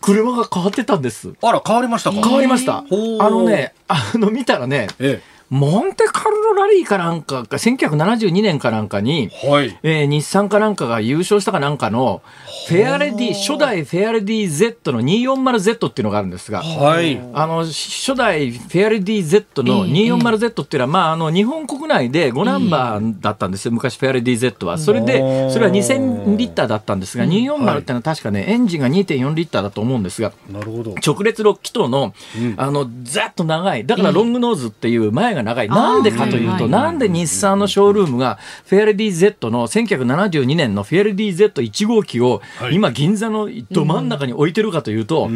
[0.00, 1.32] 車が変わってたんです。
[1.42, 2.20] あら、変わりましたか？
[2.22, 2.78] 変わりました。
[2.78, 12.20] あのね、あの、見たらね、ええモンテカルロラリーかなんかが、1972年かなんかに、はい、えー、日産かなんかが優勝したかなんかの、
[12.68, 24.78] フェアレディ、初代フェアレディ Z の 240Z っていうのがあるんですが、はい、あの、初代フェアレディ Z の 240Z っていうのは、まあ、あの、日本国内で5ナンバーだったんですよ、昔フェアレディ Z は。
[24.78, 27.54] それで、それは2000リッターだったんですが、240っていう
[27.90, 30.96] のは確かね、エンジンが2.4リッターだと思うんですが、なるほど。
[31.06, 32.14] 直列6気筒の、
[32.56, 35.68] あの、ざっと長い、だからロングノーズっていう前が長い。
[35.68, 45.30] なんでかというと、なんで日産のショールームが、フェアレディ Z の1972年のフェアレディ Z1 号機を、今、銀座のど真ん中に置いてるかというと、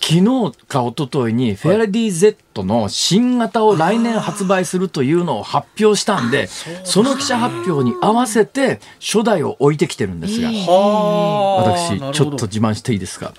[0.00, 6.48] 昨日か一昨日に、フェアレディ Z の新型を来年発売するというのを発表したんで、
[6.84, 13.32] その記者発表に合わせて、初代を置いてきてるんですが、私、ちょっと自慢していいですか？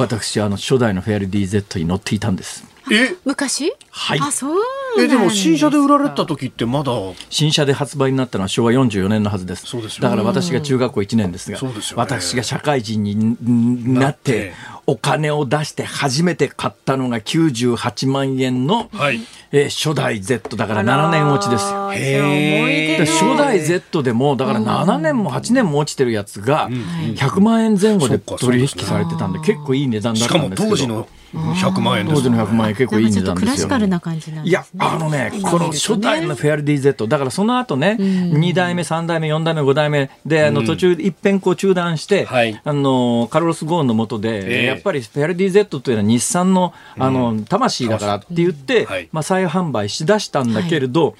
[0.00, 2.64] 私、あの、初代のフェアレディ Z に乗っていたんです。
[2.94, 3.16] え？
[3.24, 3.72] 昔？
[3.90, 4.20] はい。
[4.20, 4.60] あそう
[4.98, 6.92] えでも新車で売られた時ってまだ？
[7.30, 9.66] 新車で発売になったのは昭和44年のはずです。
[9.66, 14.52] そうですだから私が中学校1年ですが、ね、私が社会人になって
[14.86, 19.20] お金を出して初めて買ったのが98万円年の、はい。
[19.50, 21.92] えー、初代 Z だから7年落ちですよ。
[21.92, 30.76] へ初代 Z でもだから7年も8年も落ちてるやつが100万円前後で取引されてたんで結構いい値段だったんですけど。
[30.76, 38.06] しかも当時の100万円当時の100万円結構いい値段ですよ、クラシカルな感じなんいやあのねこの初代のフェアリディ Z だからその後ね、うん、
[38.40, 42.26] 2代目3代目4代目5代目であの途中一遍こう中断して、
[42.64, 51.16] あのカルロス・ゴーンのもとで、やっぱりフェアリディ Z というのは日産のあの魂だからって言って、まあ、再販売しだしたんだけれど、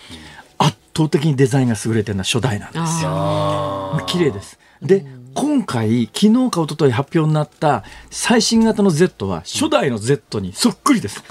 [0.59, 4.03] 圧倒的にデザインが優れてるのは初代なんですよ。
[4.07, 4.59] 綺麗です。
[4.83, 11.23] で、今回、昨日か一昨日発表になった最新型の Z は初代の Z にそっくりです。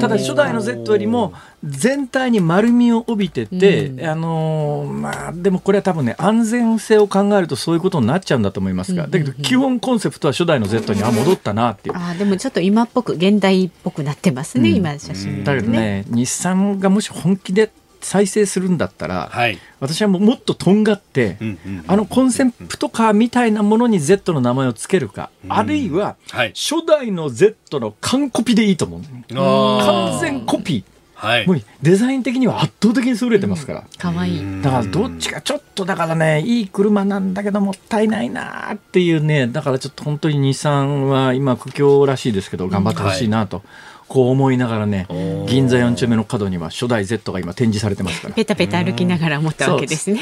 [0.00, 1.32] ただ初代の Z よりも
[1.64, 11.96] 全体に丸みを帯びてて、うん、あのー、まあでもこれは多分ね安全性を考えるとそういうことになっちゃうんだと思いますが、だけど基本コンセプトは初代の Z にあ戻ったなっていう。
[11.96, 17.70] あでもちょっと今っぽく現代っぽくなってますね、うん、今写真、ね、だけどね日産がもし本気で
[18.06, 29.00] 再生するんだったら、はい、私はももっととんがって、うんうんうん、あのコンセプトカーみたいなものに Z の名前を付けるか、うん、あるいは、はい、初代の Z の完コピでいいと思う。
[29.34, 30.96] 完全コピー。
[31.16, 33.84] はい、もうデザイン的には圧倒的に優れてますから。
[33.96, 43.56] 可、う、愛、いだからどっちかちょっとだからね、いい車なんだけどもったいないなっていうね、だからちょっと本当に日産は今苦境らしいですけど、頑張ってほしいなと。
[43.56, 43.66] はい
[44.08, 45.06] こう思いながらね
[45.48, 48.34] 銀座4丁目の角には初代 Z が今展示されてますから。
[48.34, 50.20] ペタペタ歩きながら思ったわけですね。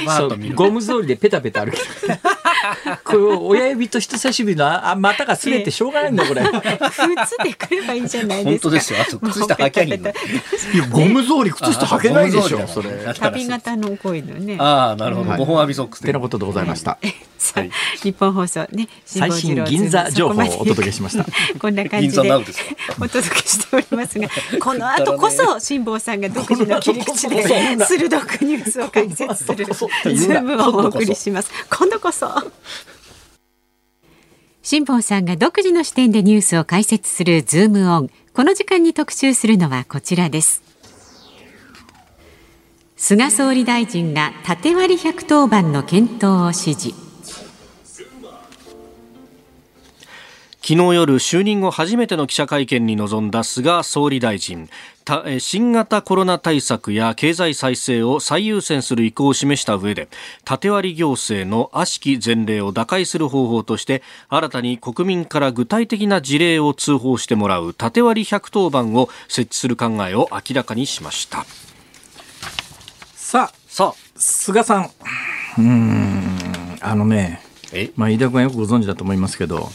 [0.55, 1.79] ゴム草履でペタペタ歩き
[3.05, 6.42] これ親指と人差し指のあ股がすれてしょうがないんだこれ。
[6.42, 8.51] 靴でくればいいんじゃないですか。
[8.51, 8.99] 本当ですよ。
[9.01, 9.92] あと靴下履けに。
[9.92, 12.66] いやゴム草履靴下履けないでしょ。
[12.66, 12.90] それ。
[13.18, 14.57] 旅型のこういうのね。
[14.59, 15.31] ああなるほど。
[15.31, 16.99] 5本浴ソックスってなことでございました。
[18.03, 18.88] 日本放送ね。
[19.05, 21.27] 最新銀座情報をお届けしました。
[21.61, 22.40] こんな感じで お
[23.09, 24.29] 届けしておりますが、
[24.61, 31.51] この後こそ辛坊さんが独自の切り口で鋭くニュースを解説するズームをお送りします。
[31.71, 32.29] 今度こそ。
[34.63, 38.11] 辛坊さんが独自の視点でニュースを解説するズームオン。
[38.33, 40.63] この時間に特集するのはこちらです。
[42.97, 47.04] 菅総理大臣が縦割り110番の検討を指示。
[50.66, 54.70] 昨日夜就任後初めての記者会見に臨んだ菅総理大臣。
[55.38, 60.09] 新型コロナ対策や経済再生を最優先する意向を示した上で
[60.46, 71.44] 縦割り行政の悪しき前例を打開する方法として新たに国民から具体的な事例を通報してもらう縦割り110番を設置する考えを明らかにしました。
[73.14, 73.94] さあさあ。
[74.16, 74.90] 菅さん。
[75.59, 76.79] うん。
[76.81, 77.44] あのね
[77.97, 79.71] まあ、飯田君はよくご存知だと思いますけど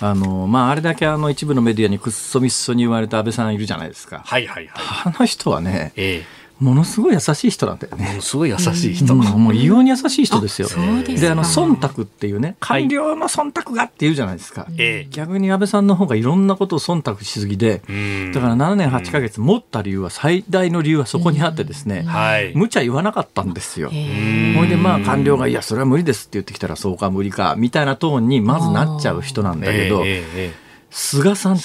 [0.00, 4.22] あの、まあ、あれだけあの一部のメディアにくっそみっそに言われた安倍さんいるじゃないですか。
[4.24, 8.06] はいはいはい、あの人はね、ええものすごい優しい人なんだよね。
[8.06, 9.14] ものすごい優しい人。
[9.14, 10.68] うん、もう異様に優しい人ですよ。
[10.68, 14.62] であの忖度っていうね、官僚の忖度がって言うじゃないですか。
[14.62, 22.06] はい、逆に安倍さんの方がいろんなことを忖度しすぎで、だから7年8か月持った理由は最大の理由はそこにあってですね、
[22.54, 23.90] 無茶言わなかったんですよ。
[23.90, 30.04] ほいでまあ官僚がいやそれは無理ですって言ってきたらそうか無理かみたいなトーンにまずなっちゃう人なんだけど。
[30.96, 31.60] 菅さん違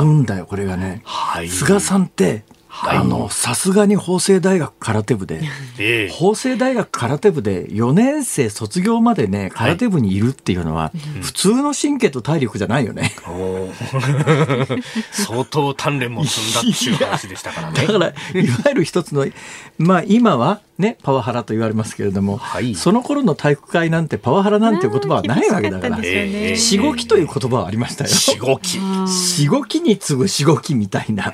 [0.00, 2.42] うんだよこれがね、はい、菅さんって
[2.76, 5.40] はい、あのさすがに法政大学空手部で、
[5.78, 13.14] えー、法政大学空手部で4年生卒業までね空手部にいるっていうのは、はい、普通の神経と体力じゃないよね。
[15.12, 17.78] 相当鍛錬も積んだっていう話でしたからね。
[17.86, 18.14] だからいわ
[18.66, 19.24] ゆる一つの
[19.78, 26.02] まあ今はね、パワハラと言われますけれども、はい、その頃の体育会なんてパワハラなんていう言葉はないわけだから、
[26.56, 28.10] しごきという言葉はありましたよ。
[28.10, 28.80] しごき。
[29.08, 31.32] しごきに次ぐしごきみたいな。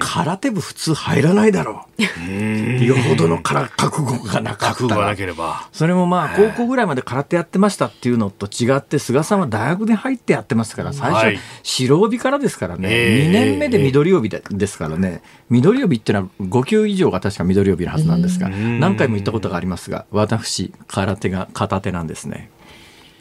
[0.00, 2.84] 空手部普通入らないだろう。
[2.84, 5.06] よほどのから覚悟がなかったら。
[5.06, 5.68] なければ。
[5.72, 22.50] それもまあ、高校ぐらいまで空手やってましたっていうのと違って、菅さんは大学で入ってやってますから、最初、はい、白帯からですからね、2年目で緑帯ですからね、緑帯っていうのは5級以上が確か緑帯のはずなんですが、何回も言ったことがありますが私空手が片手なんですね。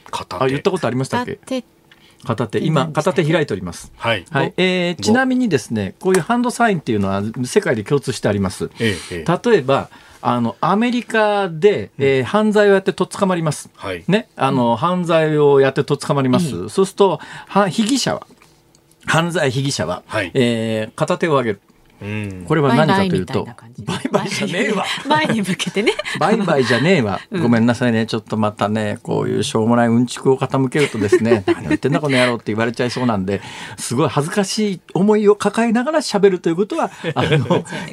[0.10, 0.44] 片手。
[0.44, 1.64] あ言ったことありましたっけ？
[2.24, 2.60] 片手。
[2.60, 3.24] 今片手。
[3.24, 3.92] 開いております。
[3.98, 4.26] はい。
[4.30, 4.54] はい。
[4.58, 8.70] えー、ちなみにですね、こういうハンドサインっていうのは世界で共通してあります。
[8.80, 9.90] ええ、例えば。
[10.24, 18.28] あのアメリカで、えー、犯罪をやってとっ捕まります、はい、ね、あの、うん、犯罪をやってとっ捕まります、うん、そうするとは被疑者は
[19.08, 21.62] 犯罪被疑者は、はい、えー、片手を上げる
[22.48, 23.46] これは何かというと、
[23.86, 24.86] バイバイじゃねえわ。
[25.06, 25.94] 前に向けてね。
[26.20, 27.20] バイバイじゃねえわ。
[27.32, 28.08] ごめんなさいね。
[28.08, 33.42] ちょっとまたね、こういうしょうもないうんちくを傾けるとですね、 何言ってんだこの野郎って言われちゃいそうなんで、
[33.78, 37.46] すごい恥ずかしい思いを抱えながら喋るということは、 あの、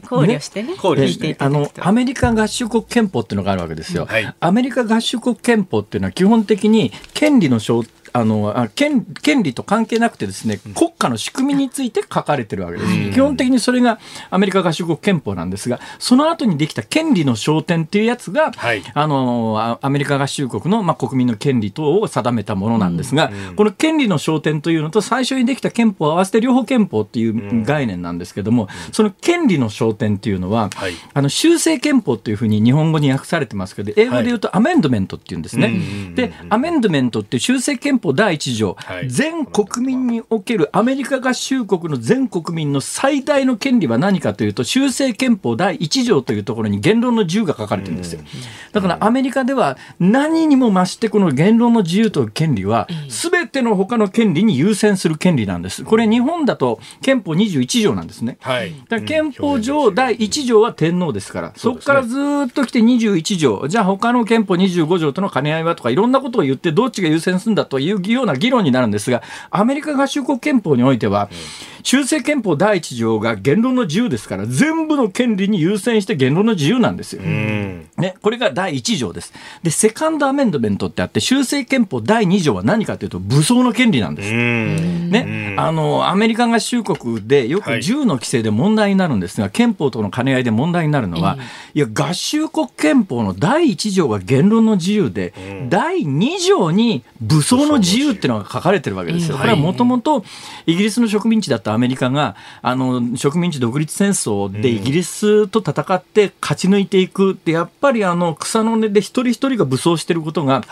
[0.09, 0.75] 考慮してね。
[0.77, 4.09] 考慮してあの、アメリカ合衆国憲法っていうのがあるわけですよ。
[4.41, 13.11] アメリカ合衆国憲法っていうのは基本的に権利の象あの権権利と関係なくてですね国家の仕組みについて書かれてるわけです。
[13.11, 13.99] 基本的にそれが
[14.31, 35.81] アメリカ合衆国憲法なんですがその後にできた権利の焦点っていうやつが、はい、あのアメリカ合衆国の、まあ、国民の権利等を定めたものなんですが、うん、この権利の焦点というのと最初にできた憲法を合わせて両方憲法っていう概念なんですけども、うん、その権利の焦点っていうのは、はい、あの修正憲法っていうふうに日本語に訳されてますけど英語で言うとアメンドメントっていうんですね。
[36.15, 48.21] でアメンドメントって修正憲法第一条、はい、全国民におけるアメリカ合衆国の全国民の最大の権利は何かというと修正憲法第一条というところに言論の自由が書かれてるんですよ。
[48.73, 55.85] だからアメリカでは何にも増してこの言論の自由という権利は全ての他の権利に優先する権利なんです。
[55.85, 58.39] これ日本だと憲法21条なんですね。
[58.41, 62.19] はい、だ憲法上第1条は天皇ですから、そこからず
[62.49, 71.29] っと来て21条、じゃあ他の憲法25条との兼ね合いはとかいろんなことを言ってどっちが優先するんだというような議論になるんですが、アメリカ合衆国憲法においては、
[71.83, 77.23] 修正憲法第一条が言論の自由ですから、全部の権利に優先して言論の自由なんですよ。
[77.23, 79.33] ね、これが第一条です。
[79.63, 84.33] で、セカンドアメンドメントってあって、修正憲法第二条は何かというと、武装の権利なんです。
[84.33, 91.39] ね、あの、アメリカ合衆国でよく銃の規制で問題になるんですが、はい、憲法との兼ね合いで問題になるのは、
[91.75, 95.33] いや、合衆国憲法の第一条が言論の自由で、
[95.71, 99.37] 第二条に武装の自由っていうのが書かれてるわけですよ。
[99.37, 100.25] これはもともと
[100.67, 110.63] イギリスの植民地だったアメリカがあの植民地独立戦争でイギリスと戦って勝ち抜いていくってやっぱりあの草の根で一人一人が武装していることが、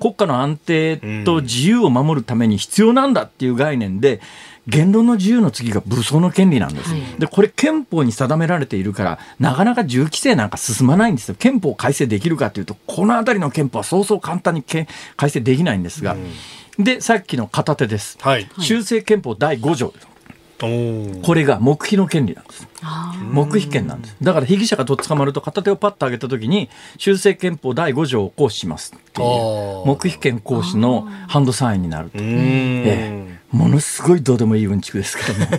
[0.00, 4.20] 国家の安定と自由を守るために必要なんだっていう概念で。
[4.66, 11.36] 言論の自由の次が武装の権利なんです、はい、でこれ憲法に定められているからなかなか銃規制なんか進まないんですよ。
[11.38, 14.86] 憲法改正できるかというとこの辺りの憲法はそうそう簡単に改
[15.30, 16.16] 正できないんですが、
[16.78, 16.84] うん。
[16.84, 18.18] で、さっきの片手です。
[18.20, 19.94] はい、修正憲法第5条。
[21.22, 22.66] これが黙秘の権利なんです。
[23.32, 24.16] 黙秘権なんです。
[24.22, 32.18] だから被疑者がとっ捕まると片手をパッと上げたときに修正憲法第5条を行使しますっていう黙秘権行使のハンドサインになると。
[32.18, 35.46] ええものすごいどうでもいいうんちくですけども。
[35.50, 35.56] な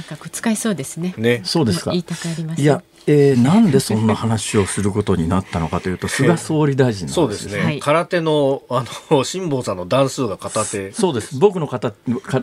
[0.00, 1.14] んか使いそうですね。
[1.16, 1.90] ね、そうですか。
[1.90, 11.92] 言いたくあります、いや、えー、なんでそんな話をすることになったのかというと、 菅総理大臣なんです、そうですね、はい、空手のあの 辛坊さんの段数が片手そうです、僕の片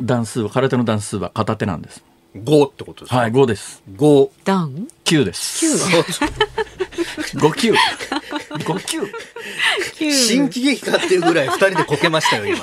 [0.01, 2.03] 段数は、空手の段数は片手なんです。
[2.35, 3.17] 5ってことですか？
[3.17, 3.81] はい、5です。
[3.95, 4.29] 5。
[4.43, 5.65] 段？9です。
[5.65, 7.39] 9。
[7.39, 7.73] 5級。
[8.57, 9.01] 5級。
[10.11, 12.57] 新喜劇かっていうぐらい二人でこけましたよ、今。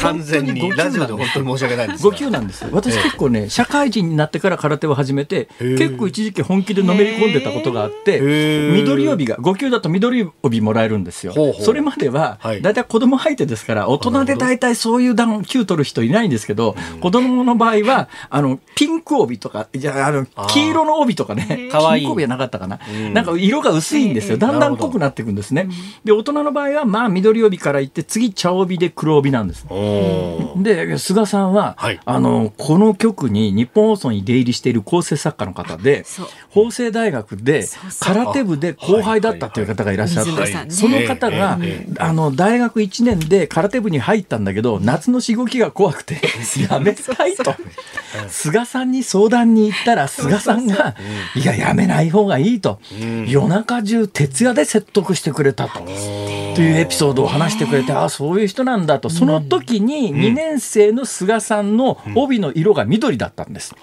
[0.00, 0.70] 完全に。
[0.70, 2.06] ラジオで本当に申し訳ないんです。
[2.06, 11.34] 5級なんです私結構ね、社会人になってから空手を始めて、結構一時期本気でのめり込んでたことがあって、緑帯が、5級だと緑帯もらえるんですよ。
[11.60, 22.02] それまでは、だいたい子供相手ですから、大人でだいたいそういう段、級取る人いないんですけど、子供の場合は、あの、ピンク帯とか、じゃあ、の、黄色の帯とかね、かわいい。
[22.02, 22.78] ピンク帯はなかったかな。
[23.12, 24.36] なんか色が薄いんですよ。
[24.36, 25.68] だんだん濃くなっていくんですね。
[26.04, 29.66] で、大人の場合は、まあ、緑帯からいって、次、茶帯で黒帯なんです。
[30.56, 36.04] で、菅さんは、はい、あの、この局に日本放送に出入りしている構成作家の方で、
[36.50, 37.66] 法政大学で
[38.00, 41.58] 空手部で後輩だったという方がいらっしゃって、その方が、
[41.98, 46.20] あの、大学1年で空手部に入ったんだけど、夏のしごきが怖くて、
[46.70, 47.54] やめたいと。
[48.28, 50.94] 菅さんに相談に行ったら、菅さんが、
[51.34, 52.80] いや、やめない方がいいと。
[53.26, 55.80] 夜中中徹夜で説得してくれたと。
[55.80, 59.10] というエピソードを話してくれて、ああ、そういう人なんだと。
[59.10, 63.74] その時に2年生の菅さんの帯の色が緑だったんです。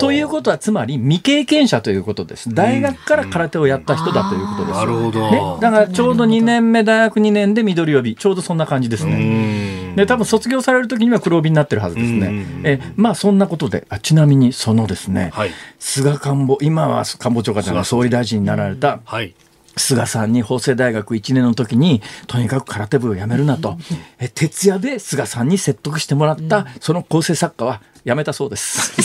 [0.00, 2.52] ということは、つまり未経験者ということです。
[2.52, 4.78] 大学から空手をやった人だということです。
[4.78, 5.30] なるほど。
[5.30, 9.94] ね、だからちょうど2年目、大学2年で緑帯、ちょうどそんな感じですね。
[9.96, 12.46] で、多分卒業される時には黒帯になってるはずですね。
[12.64, 19.34] え、まあそんなことで、あちなみにそのですね、はい、菅官房、今は官房長官じゃない総理大臣になられた、はい
[19.76, 23.78] 菅さんに法政大学1年の時にとにかく空手部をやめるなと、
[24.18, 29.00] え徹夜で菅さんに説得してもらった、その構成作家はやめたそうです。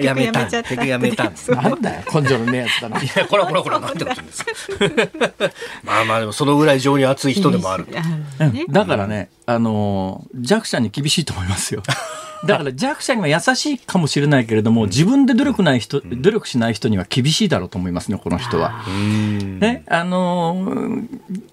[0.00, 0.44] やめた。
[0.46, 1.24] 結局やめた。
[1.54, 3.02] なんだよ、根性のねやつだな。
[3.02, 4.44] いや、こらこらこら、なんてことです
[5.84, 7.86] まあまあ、でも、そのぐらい情に熱い人でもある。
[8.70, 11.82] だからね、あの、弱者に厳しいと思いますよ。
[12.46, 18.84] だから弱者には優しいかもしれないけれども、自分で努力ない人、努力しない人には厳しいだろうと思いますね、この人は。
[19.60, 21.02] ね、あの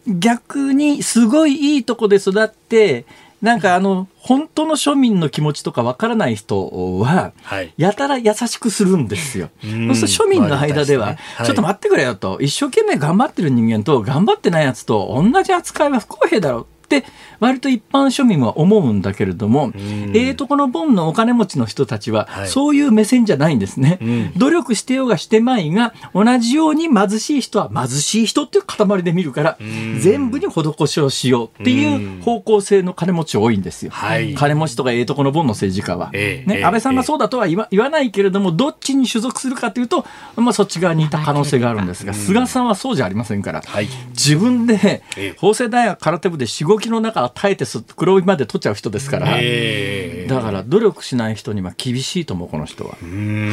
[0.08, 3.06] 逆にすごいいいとこで育って、
[3.42, 7.34] なんかあの、本当の庶民の気持ちとかわからない人は、
[7.78, 9.50] やたら優しくするんですよ。
[9.62, 16.66] そうすると庶民の間では、ちょっと待ってくれよと、一生懸命頑張ってる人間と頑張ってないやつと同じ扱いは不公平だろう
[16.96, 17.04] って
[17.40, 24.00] 割と一般庶民は思うんだけれども、ええとこのボンのお金持ちの人たちは、そういう目線じゃないんですね、
[24.38, 29.58] 努力してようがしてまいが、同じように貧しい人は貧しい人っていう塊で見るから、
[30.00, 33.92] 全部に施しをしようっていう方向性の金持ち多いんですよ。
[34.36, 36.12] 金持ちとかええとこのボンの政治家は。
[36.12, 40.06] ね、安倍さんがそうだとは言わ言わないけれども、どっちに所属するかというと、
[40.38, 43.62] まあ、そっち側にいた可能性があるんですが、菅さんはそうじゃありませんから、
[44.10, 45.04] 自分で
[45.38, 47.66] 法政大学空手部でしごきの中耐えて
[47.96, 52.96] 黒帯まで取っちゃう人ですから、だから努力しない人には厳しいと思うこの人は。
[53.02, 53.52] ね、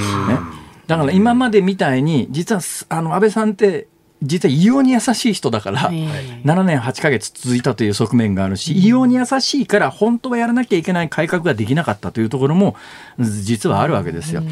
[0.87, 2.61] だから今までみたいに実は
[2.91, 3.89] あの安倍さんって
[4.25, 12.75] 実は異様に優しい人だから、7年8か月続いたという側面があるし、異様に優しいから、本当はやらなきゃいけない改革ができなかったというところも、
[13.19, 14.43] 実はあるわけですよ。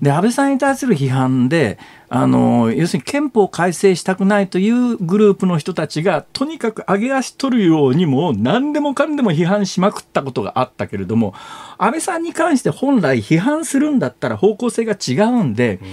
[0.00, 1.78] で、安倍さんに対する批判で、
[2.08, 11.32] あの、要するに憲法改正したくないというグループの人たちが、とにかく上げ足取るようにも、何でもかんでも批判しまくったことがあったけれども、
[11.78, 15.88] 安倍さんに関して本来批判するんだったら方向性が違うんで、うん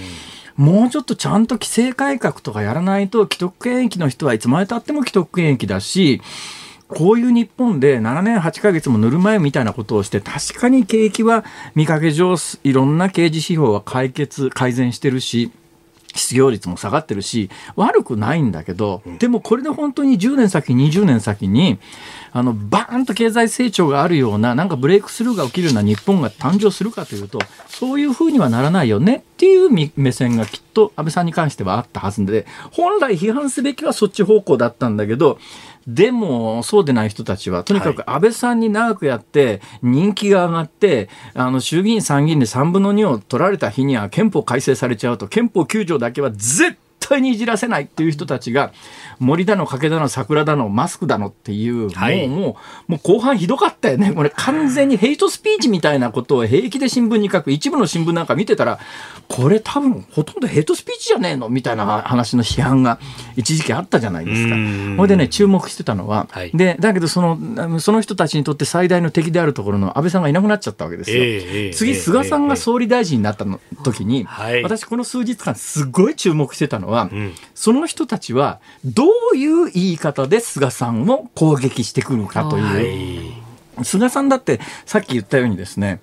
[0.60, 6.20] もうちょっとちゃんと規制改革とかやらないと、既得権益の人はいつまでたっても既得権益だし、
[6.86, 15.50] こういう日本で7年8ヶ月もぬるま湯みたいなことをして、確かに景気は見かけ上、いろんな刑事指標は解決、改善してるし、
[16.14, 21.78] 失業率も下がってるし、悪くないんだけど、でもこれで本当に10年先、20年先に、
[22.32, 29.16] あの、バーンと経済成長があるような、なんかブレイクスルーが起きるような日本が誕生するかというと、そういうふうにはならないよね。
[29.16, 35.38] っていう目線がきっと安倍さんに関してはあったはずで、本来批判すべきはそっち方向だったんだけど、
[35.86, 48.72] でも、そうでない人たちは、とにかく安倍さんに長くやって、人気が上がって、あの、衆議院、参議院で3分の2を取られた日には憲法改正されちゃうと、憲法9条だけは絶対にいじらせないっていう人たちが、
[49.18, 52.56] 森だの、掛だの、桜だの、マスクだのっていう、はい、もう、も
[52.88, 54.12] う、もう後半ひどかったよね。
[54.12, 57.52] これ完全にヘイトスピーチみたいなことを平気で新聞に書く。
[57.52, 58.78] 一部の新聞なんか見てたら、
[59.28, 62.98] これ多分ほとんどヘイトスピーチじゃねえのみたいな話の批判が
[63.36, 64.54] 一時期あったじゃないですか。
[64.96, 71.16] ほいでね、注目してたのは、はい、で、だけどその、その人たちにとって最大の敵であるところの安倍さんがいなくなっちゃったわけですよ。
[71.22, 74.26] えー、次、菅さんが総理大臣になったの時に、
[74.62, 83.32] 私この数日間すごい注目してたのは、うん、その人たちはどういう言い方で菅さんを攻撃してくるかという。
[83.82, 86.00] 菅さんだってさっき言ったようにですね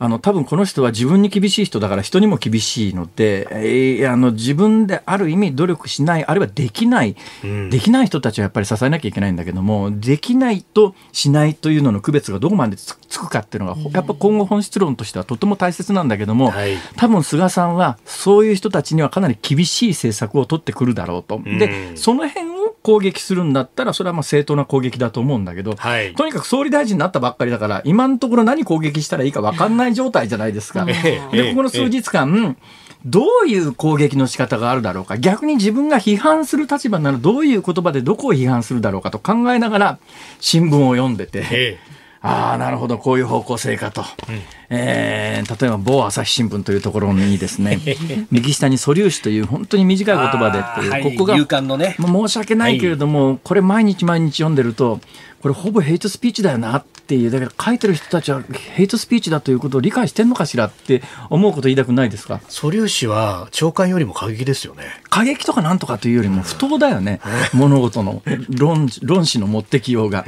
[0.00, 21.40] あの多分この人は自分に厳しい人だから人にも厳しいので、えー、あの自分である意味努力しないあるいはできない、うん、できない人たちはやっぱり支えなきゃいけないんだけどもできないとしないというのの区別がどこまでつくかっていうのが、やっぱ今後本質論としてはとても大切なんだけども、はい、多分菅さんはそういう人たちにはかなり厳しい政策を取ってくるだろうと。
[21.44, 30.84] でその辺を攻撃するんだったらそれはまあ正当な攻撃だと思うんだけど、はい、とにかく総理大臣になったばっかりだから今のところ何攻撃したらいいか分かんないない状態じゃないですか。
[30.84, 32.56] で、ここの数日間、
[33.04, 35.18] どういう攻撃の仕方があるだろうか。
[35.18, 39.98] 逆に自分が批判する立場ならどういう言葉でどこを批判するだろうかと考えながら
[40.40, 41.78] 新聞を読んでて、
[42.20, 42.98] ああなるほど。
[42.98, 44.40] こういう方向性かと、うん、
[44.70, 47.78] えー、例えば某朝日新聞というところにですね
[48.30, 51.36] 右下に素粒子という本当に短い言葉でっていう、ここが、
[51.76, 55.00] ね、申し訳ないけれども、はい、これ毎日毎日読んでると
[55.40, 62.40] これほぼヘイトスピーチだよなっていうだから書いてる人たちはヘイトスピーチだということを理解してんのかしらって思うこと言いたくないですか？
[62.48, 64.82] 素粒子は長官よりも過激ですよね。
[65.08, 67.20] 過激とかなんとかというよりも不当だよね、
[67.52, 70.26] 物事の論論旨の持ってきようが。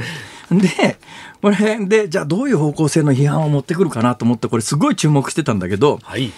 [0.51, 0.99] で
[1.41, 6.33] これでじゃあどういう方向性の批判を持ってくるかなと思ってこれすごい注目してたんだけど、はい、例え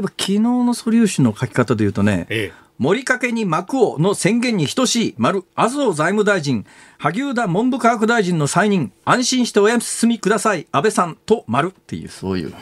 [0.00, 6.64] ば昨日の素粒子の書き方で言うとね、ええ森かけに幕をの宣言に等しい、丸、麻生財務大臣、
[6.98, 12.54] 萩生田文部科学大臣の再任、安心してお休みください、安倍さんと丸っていう、そういう。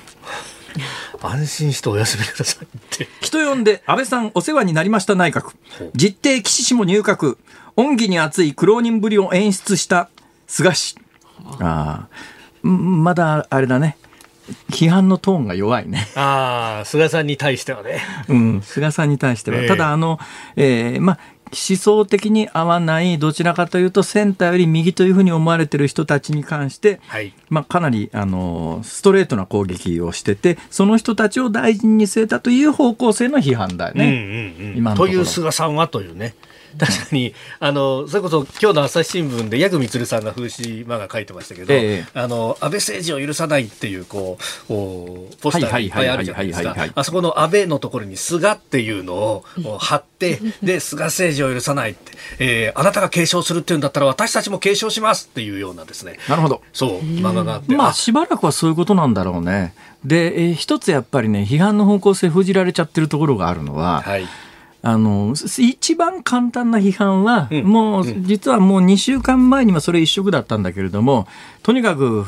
[1.20, 3.08] 安心してお休みくださいって。
[3.20, 5.54] 人呼んで、安倍さんお世話になりました内閣。
[5.94, 7.36] 実定岸氏も入閣。
[7.76, 10.08] 恩義に厚い苦労人ぶりを演出した
[10.46, 10.96] 菅氏。
[11.60, 13.96] ああ、まだあれだね。
[14.70, 16.06] 批判のトーンが弱いね。
[16.14, 18.00] ああ、菅さんに対してはね。
[18.28, 19.58] うん、菅さんに対しては。
[19.58, 20.20] えー、ただ、あの、
[20.54, 34.08] えー、まあ、思想的に合わないどちらかというとセンターより右というふうに思われている人たちに関して、はい、まあ、かなりあのストレートな攻撃をしててその人たちを大臣に据えたという方向性の批判だよね。
[34.58, 36.34] うんうんうん、今という菅さんはというね。
[36.78, 46.76] 確かに、あの、それこそ今日の朝日新聞で、ヤグミツルさんが風刺漫画書いてましたけど、ええ、あの、安倍政治を許さないっていう、こう、おポスターがいっぱいあるじゃないですか。
[46.94, 49.44] あそこの安倍のところに菅っていうのを
[49.78, 56.18] 貼って、で、菅政治を許さないって、えー、あなたが継承するっていうんだったら私たちも継承しますっていうようなですね。
[56.28, 56.62] なるほど。
[56.72, 57.74] そう、漫画があって。
[57.74, 59.74] まあ、しばらくはそういうことなんだろうね。
[60.04, 64.26] で、えー、一つやっぱりね、批判の方向性封じられちゃってるところがあるのは、はい
[64.82, 71.26] あの一番簡単な批判は、うん、もう、実はもう2週間前にはそれ一色だったんだけれども
[71.62, 72.24] とにかく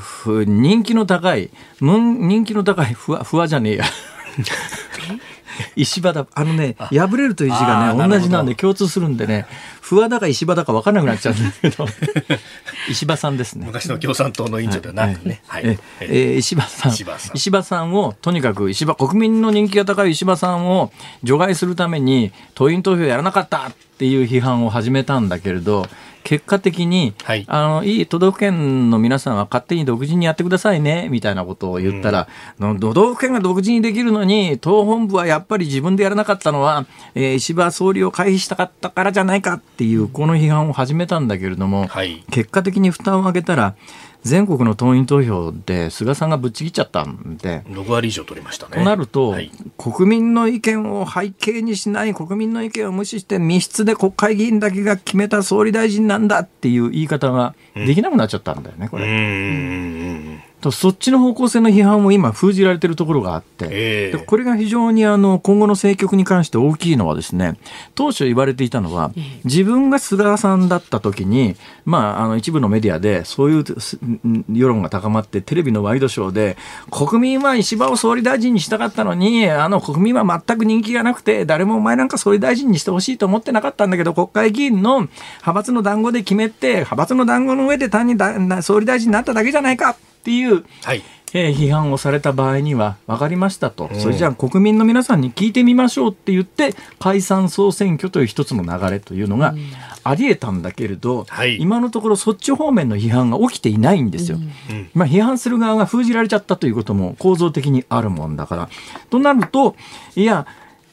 [0.46, 3.84] 人気の高い人気の高いふわふわじゃねえや
[5.76, 9.46] 石場だあのね破れるという字がね同じなんで共通するんでね
[9.80, 11.86] 不破だか石破だか分からなくなっちゃうんですけど。
[12.90, 13.66] 石破さんですね。
[13.66, 15.66] 昔の共産党の委員長ではなくね、はい。
[15.66, 16.92] はい、ええ石破さん。
[17.34, 20.92] 石破さんをとにかく石破国民の人気が高い石破さんを
[21.22, 25.88] 除外するために党員投票やらなかったっていう批判を始めたんだけれど
[26.24, 43.74] 結果的に、はい、あのいい都道府県の皆さんは勝手に独自にやってくださいねみたいなことを言ったら、うん、都道府県が独自にできるのに党本部はやっぱり自分でやらなかったのは、えー、石破総理を回避したかったからじゃないかっていうこの批判を始めたんだけれども、はい、結果的に負担を上げたら
[44.22, 48.76] 全国の党員投票で菅さんがぶっちぎっちゃったんで6割以上取りましたね。
[48.76, 59.06] となると、はい、国民の意見を背景にしない国民の意見を無視して密室で国会議員だけが決めた総理大臣なんだっていう言い方ができなくなっちゃったんだよね、これ。
[59.06, 60.40] うん。
[60.40, 67.56] とそっちの方向性の批判も今封じられているところがあって、えー、これが非常にあの今後の政局に関して大きいのはですね
[67.94, 69.12] 当初言われていたのは
[69.44, 71.54] 自分が菅さんだった時に、
[71.84, 73.64] まあ、あの一部のメディアでそういう
[74.52, 76.56] 世論が高まってテレビのワイドショーで
[76.90, 88.16] 国民は石破を総理大臣にしたかったのにあの国民は全く人気がなくて誰もお前なんか総理大臣にしてほしいと思ってなかったんだけど国会議員の派閥の団子で決めて派閥の団子の上で単に
[88.62, 91.02] 総理大臣になっただけじゃないかっていう、はい。
[91.34, 99.54] えー、批判をされた場合には分かりましたと、うん、それじゃあ国民の皆さんに聞いてみましょうって言って解散総選挙という一つの流れというのが
[100.04, 104.38] ありえたんだけれど、うん、今のところそっち方面の批判が起きていないんですよ。
[104.38, 104.40] う
[104.72, 108.70] ん、まあ、批判する側が封じられちゃったということも構造的にあるもんだから。
[109.10, 109.76] となると
[110.16, 110.46] いや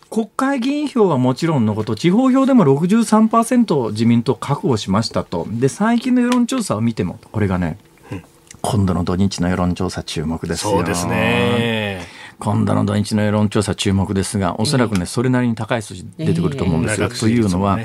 [0.09, 5.45] 国会議員票はもちろんのこと、地方票でも63%自民党確保しましたと。
[5.49, 7.77] で、最近の世論調査を見ても、これがね、
[8.65, 10.71] 今度の土日の世論調査注目ですよ。
[10.71, 12.01] そうですね。
[12.39, 17.07] 今度の土日の世論調査注目ですが、おそらくね、それなりに高い数字出てくると思うんですよ。
[17.07, 17.79] えー、というのは、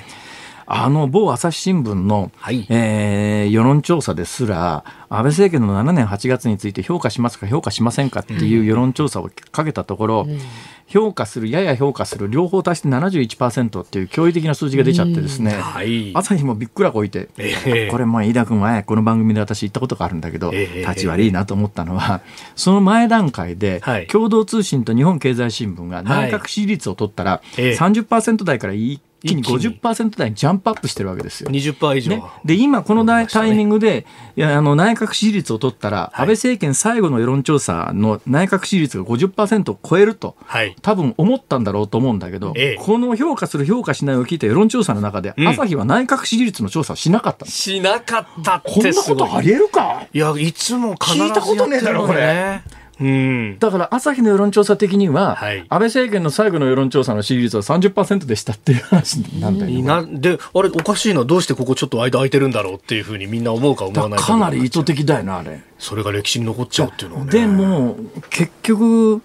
[0.72, 10.38] あの某朝日新聞の、はい、えー、世論調査ですら、安倍政権の7年8月について評価しますか、評価しませんかっていう世論調査をかけたところ、うん。
[10.86, 22.20] 評価する、やや評価する、両方足して71%っていう驚異的な数字が出ちゃってですね、はい、朝日もびっくらこいて、えー、これ、まあ、飯田君はこの番組で私言ったことがあるんだけど、えー、立ち悪いなと思ったのは、
[22.54, 31.50] その前段階で、共同通信と日本経済新聞が内閣支持率を取ったら、30%台から一気に50%台にジャンプアップしてるわけですよ。
[31.50, 32.10] 20%以上。
[32.10, 34.06] ね、で、今このタイミングで、
[34.36, 50.06] いやあの内閣支持率を取ったら、はい、安倍政権最後の世論調査の内閣支持率が50%を超えると、はい、多分思ったんだろうと思うんだけど、ええ、この評価する評価しないを聞いた世論調査の中で、うん、朝日は内閣支持率の調査をしなかったしなかったってこんなことありえるか？
[50.12, 52.62] いや、いつも必ず聞いたことねえだろ、これ。
[53.00, 65.62] うん、だから朝日の世論調査的には、はい、安倍政権の最後の世論調査の支持率は30%でしたっていう話なんだよ、なであれおかしいなどうしてここちょっと間空いてるんだろうっていうふうにみんな思うか思わないかかなり意図的だよなあれ。
[65.78, 67.32] それが歴史に残っちゃうっていうのはね。
[67.32, 67.96] でも
[68.28, 69.22] 結局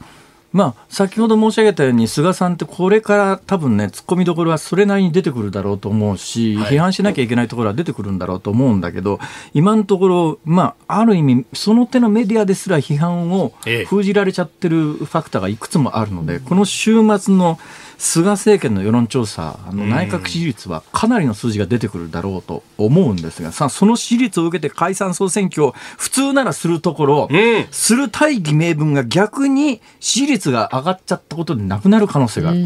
[0.55, 9.19] まあ、先ほど申し上げたように、菅さんってこれから多分ね、突っ込みどころはそれなりに出てくるだろうと思うし、批判しなきゃいけないところは出てくるんだろうと思うんだけど、
[9.53, 13.51] 今のところ、まあ、ある意味、その手のメディアですら批判を
[13.87, 17.59] 封じられちゃってるファクターがいくつもあるので、この週末の
[17.97, 32.59] 菅政権の世論調査、あの内閣支持率はかなりの数字が出てくるだろうと思うんですが、さあ、その支持率を受けて解散総選挙を普通ならするところ、うん、する大義名分が逆に支持率が上がっちゃったことでなくなる可能性がある。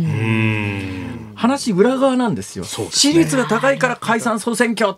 [1.35, 2.65] 話裏側なんですよ。
[2.65, 4.95] すね、支持率が高いから解散総選挙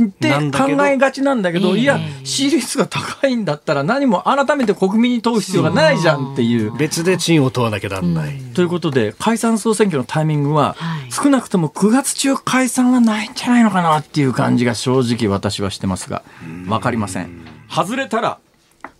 [0.00, 6.74] って考えがちなんだけど、いや、支持率が高いんだったら何も改めて国民に問う必要がないじゃんっていう。
[6.76, 8.38] 別で賃を問わなきゃなんない。
[8.54, 10.76] ということで、解散総選挙のタイミングは、
[11.10, 16.22] 少なくとも9月中解散はないんじゃないのかなっていう感じが正直私はしてますが、
[16.68, 17.44] わかりません。
[17.68, 18.38] 外れたら、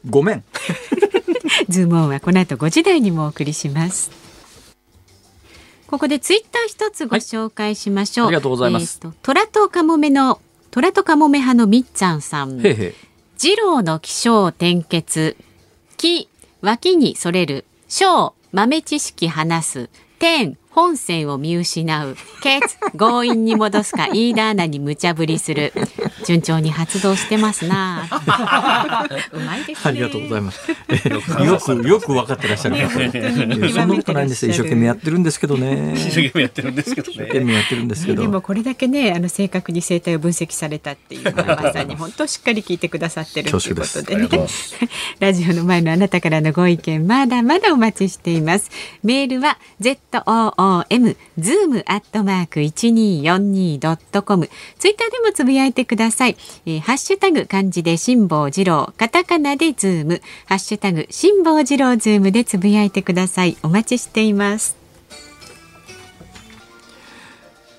[0.09, 0.45] ごめん。
[1.69, 4.11] ズームオンはこの後5時台にもお送りします。
[5.87, 8.27] ここでツイッター一つご紹介しましょう。
[8.27, 8.99] はい、ありがとうございます。
[9.05, 10.41] えー、虎とカモメの
[10.75, 12.67] 虎とカモメ派のみっちゃんさん。
[12.67, 12.95] へへ
[13.37, 15.37] 二郎の気象転結。
[15.99, 16.31] 木、
[16.63, 17.67] 脇にそれる。
[17.89, 19.91] 小、豆知識話す。
[20.19, 22.17] 天、本線を見失う。
[22.43, 25.73] ケツ、強引に戻すか、飯田アナに無茶ぶりする。
[26.25, 28.09] 順調に発動してますな。
[29.33, 30.71] うまいです、ね、ありがとうございます。
[31.09, 32.77] よく、よく分かっ てらっしゃる。
[33.71, 35.95] そんなことないんです一生懸命やってるんですけどね。
[35.95, 37.15] 一生懸命やってるんですけどね。
[37.15, 38.23] 一生懸命やってるんですけど。
[38.23, 44.29] でもこれだけね、あの正確に生態を分析されたっていうのはまさに本当しっかり聞いてくださってるということでね。
[45.19, 48.71] ラジオの前のあなたからのご意見まだまだお待ちしています。
[49.03, 49.99] メールは z
[50.63, 54.49] ZOOM、ズームアットマーク 1242.com。
[54.79, 56.37] ツイッターでもつぶやいてください。
[56.67, 63.57] えー、ハッシュタグ漢字で辛坊治郎、カタカナでズーム、ハッシュタグ辛坊治郎ズームでつぶやいてください。
[63.63, 64.77] お待ちしています。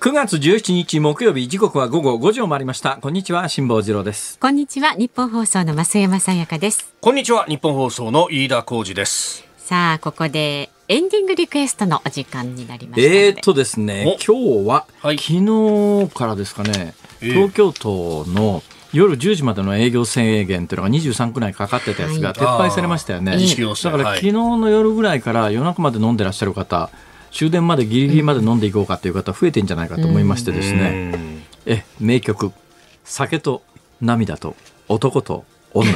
[0.00, 18.62] 9月17日木曜日時刻は午後5時を回りましたこんにちは辛坊治郎ですこんにちはニッポン放送の増山さやかですこんにちはニッポン放送の飯田浩司ですさあここでエンディングリクエストのお時間になりましたえー、っとですね今日は、はい、昨日からですかね東京都の
[18.92, 26.90] 夜10時までの営業制限というのが23区内かかってたやつが撤廃されましたよね、はい、だから昨日の夜ぐらいから夜中まで飲んでらっしゃる方
[27.32, 32.52] 終電までギリギリまで飲んでいこうかという方増えてんじゃないかと思いましてですね、え名曲
[33.04, 33.62] 「酒と
[34.02, 34.54] 涙と
[34.86, 35.90] 男と女」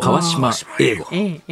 [0.00, 1.06] 川島英語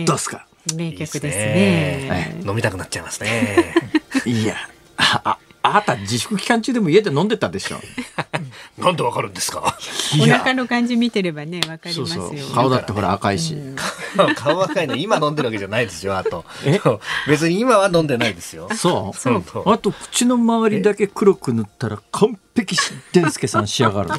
[0.07, 2.41] どうすか名曲ですね。
[2.47, 3.75] 飲みたくなっちゃいますね。
[4.27, 4.57] いや、
[4.97, 7.81] あ、あなた自粛期間中でも家で飲んでたでしょ？
[8.79, 9.77] なんでわかるんですか？
[10.23, 12.33] お腹の感じ見てればね、わかりますよ。
[12.55, 13.57] 顔だってほら赤いし。
[14.37, 16.16] 顔赤いの今飲んでるわけじゃないですよ。
[16.16, 16.45] あと。
[17.27, 18.69] 別に今は飲んでないですよ。
[18.75, 19.19] そう。
[19.19, 22.77] そうあと口の周りだけ黒く塗ったら完璧
[23.12, 24.11] デンスケさん仕上がる。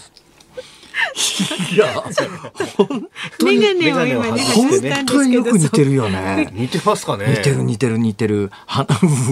[1.73, 2.11] いや、本
[3.37, 3.57] 当に。
[3.59, 6.49] メガネを今ね、本当によく似てるよね。
[6.53, 7.27] 似てますかね。
[7.29, 8.51] 似てる似てる似てる。
[8.65, 8.87] 鼻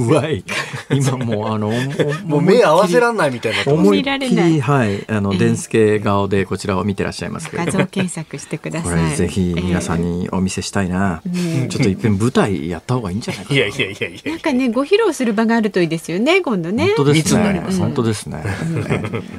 [0.10, 0.44] うわい。
[0.92, 1.72] 今もうあの、
[2.26, 3.72] もう目合わせらんないみたいな。
[3.72, 7.66] 思いっきり、はい、あの、デンスケ顔でこちらを見てらっしゃいますけど。
[7.66, 9.04] 画像検索してください。
[9.04, 11.22] これぜひ皆さんにお見せしたいな。
[11.70, 14.32] ちょっと一遍舞台やった方がいいんじゃないかいやいやいやいや。
[14.32, 16.94] なんかね、ご披露する場があるといいですよね、今度ね。
[16.98, 17.64] 本当ですね。
[17.80, 18.44] 本当ですね。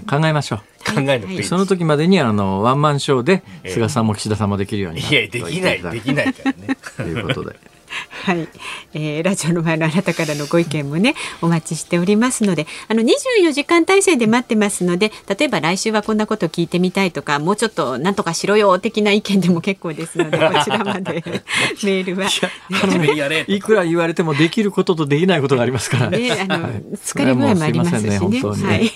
[0.09, 0.59] 考えましょう。
[0.95, 1.45] 考えなくていい。
[1.45, 6.77] その時までにあのワンマンショーで菅さんも岸田さんもできるようにいやできないできないからね。
[6.97, 7.57] ということで。
[8.25, 8.49] はい、
[8.95, 21.23] えー、ラジオの前のあなたからのご意見もねお待ちしておりますのであの24時間体制で待ってますので例えば来週はこんなこと聞いてみたいとかもうちょっとなんとかしろよ的な意見でも結構ですので こちらまで
[21.83, 22.29] メールは。
[23.47, 26.11] いくら言われてもできることとできないことがありますから。
[26.11, 26.47] ね。
[26.49, 28.19] あの、はい、疲れ具合もありますしね。
[28.19, 28.91] ねはい、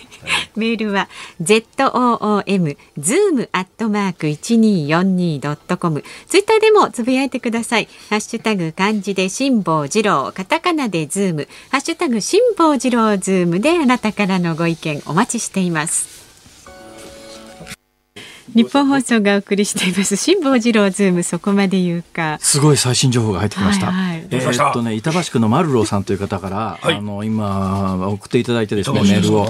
[0.56, 1.08] メールは
[1.40, 6.04] z o o m zoom アットマーク一二四二ドットコム。
[6.28, 7.88] ツイッターでもつぶやいてください。
[8.10, 16.20] ハッシュタグ漢字で辛坊治郎、カタカナでズーム、ハッシュタグ辛坊治郎ズームであなたからのご意見お待ちしています。
[18.56, 22.38] ニッポン放送がお送りしています辛坊治郎ズームそこまで言うか。
[22.40, 29.46] すごい最新情報が入ってきました、はいはい、えー、っとね板橋区の丸郎さんという方から、はい、あの今送っていただいてですねメールを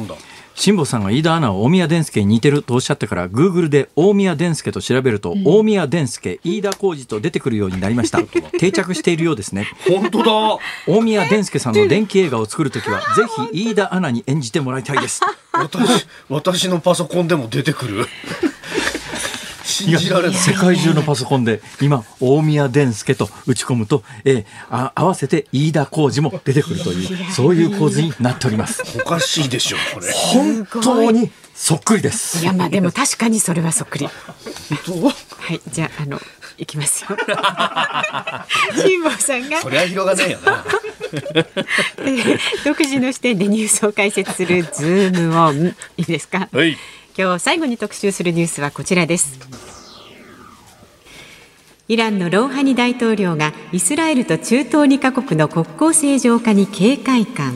[0.62, 8.22] 辛坊さんが飯田アナを大宮伝助に似てるとおっしゃってからグーグルで大宮伝助と調べると、うん、大宮伝助飯田浩二と出てくるようになりました
[8.60, 9.16] 定着してい。
[9.16, 14.84] るようですね本当だ大宮伝助さんの電気映画を作るときはぜひ飯田アナに演じてもらい。
[14.84, 15.00] たい。
[15.00, 15.20] です
[15.52, 18.06] 私私のパソコンでも出てくる
[19.72, 20.34] 信じられない。
[20.36, 28.82] 世界中のパソコンで今大宮伝助と打ち込むと、えー、あ合わせて飯田浩二も出てくるというそういう構図になっております。
[28.98, 30.12] おかしいでしょこれ。
[30.12, 32.42] 本当にそっくりです。
[32.42, 34.06] いやまあでも確かにそれはそっくり。
[34.06, 34.12] は
[35.54, 36.20] いじゃああの
[36.58, 37.16] いきますよ。
[38.76, 39.60] 辛坊さんが。
[39.60, 40.64] そりゃ広がねえよな。
[42.64, 45.74] 独自の視点でニュースを解説するズームオン。
[45.96, 46.48] いいですか？
[46.52, 46.76] はい
[47.16, 49.38] 今日最後に特集するニュースはこちらです。
[51.88, 57.52] イランのローハニ大統領がイスラエルと中東2カ国の国交正常化に警戒感。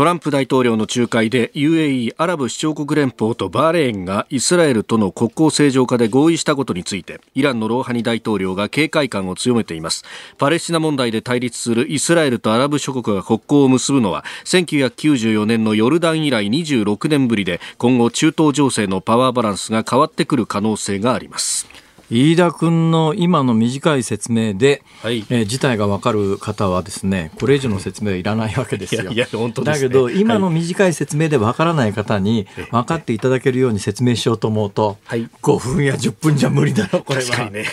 [0.00, 10.06] トランプ大統領の仲介で UAE アラブ首長国連邦とバーレーンがイスラエルとの国交正常化で合意したことについてイランのローハニ大統領が警戒感を強めています。
[10.38, 21.66] パレスチナ問題で対立するイスラエルとアラブ諸国が国交を結ぶのは1994年のヨルダン以来26年ぶりで今後中東情勢のパワーバランスが変わってくる可能性があります。
[22.10, 29.10] 飯田君の今の短い説明で、はい、えー、事態が分かる方はですねこれ以上の説明はいらないわけですよ。
[29.10, 37.50] いや本当、ね、だけど今の短い説明で分からない方に分かっていただけるように説明しようと思うと、はい、5分や10分じゃ無理だろこれは。
[37.50, 37.64] ね。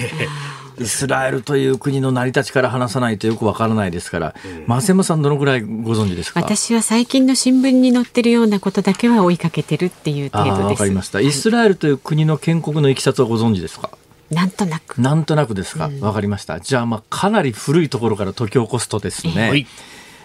[0.79, 4.35] イスラエルという国の成り立ちから話さないとよくわからないですから、
[4.67, 6.39] 増山さんどのぐらいご存知ですか？
[6.39, 10.61] 私は最近の新聞に載ってるようなことだけは追いかけてるっていう程度です。
[10.65, 11.19] わかりました。
[11.19, 13.89] イスラエルという国の建国のいきさつはご存知ですか？
[14.31, 15.01] なんとなく。
[15.01, 15.85] なんとなくですか。
[15.85, 16.59] わ、うん、かりました。
[16.59, 19.65] じゃあ、まあ、かなり古いところから解き起こすとですね。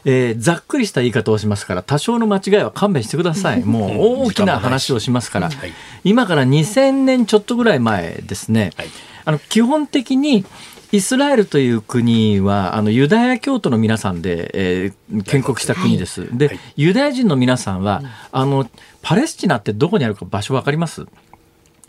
[0.04, 3.62] えー、ざっくりした言い方をしますから多少の間違いは勘弁してください。
[3.62, 5.72] もう大きな話をしますから、はい、
[6.02, 8.88] 今から2000年ちょっとぐらい前ですね、はい、
[9.24, 10.44] あの基本的に
[10.90, 16.22] イスラエルという国はあのユダヤ教徒の皆さんで、えー、建国した国です。
[16.22, 18.68] はい、で、ユダヤ人の皆さんは、あの
[19.02, 21.06] パレスチナってどこにあるか場所わかります？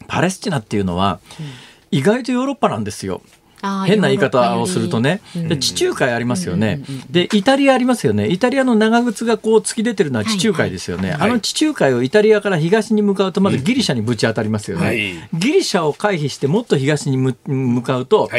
[0.07, 1.45] パレスチナっていうのは、うん
[1.93, 3.21] 意外とヨーロッパなんですよ。
[3.85, 11.19] 変な言い方をするとね、で地中海ありますよね、でイタリアありますよね、イタリアの長靴がこう突き出てるのは地中海ですよね、はい。
[11.19, 18.29] はい、あの地中海をイタリアから東に向かうと、まずギリシャにぶち当たりますよね、はい、ギリシャを回避して、もっと東に向かうと、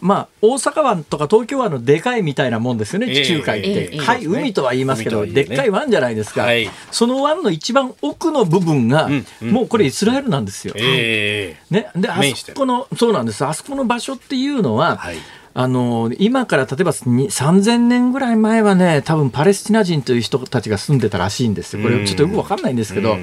[0.00, 3.90] まあ、大阪湾とか東京湾のでかいみたいなもんですよね、地中海って。
[3.92, 6.46] えー、はい、海とは言いますけど、ね、でっかい湾じゃないですか、
[6.90, 9.08] その湾の一番奥の部分が、
[9.40, 10.74] もうこれ、イスラエルなんですよ。
[10.76, 13.44] えー、ね、であそこのそうなんです。
[13.44, 15.16] あそこの場所っていうのは、はい。
[15.56, 21.82] あの今から例えば3000年ぐらい前はね多分パレスチナ人という人たちが住んでたらしいんですよ。
[21.82, 23.16] これちょっとよく分かんないんですけど、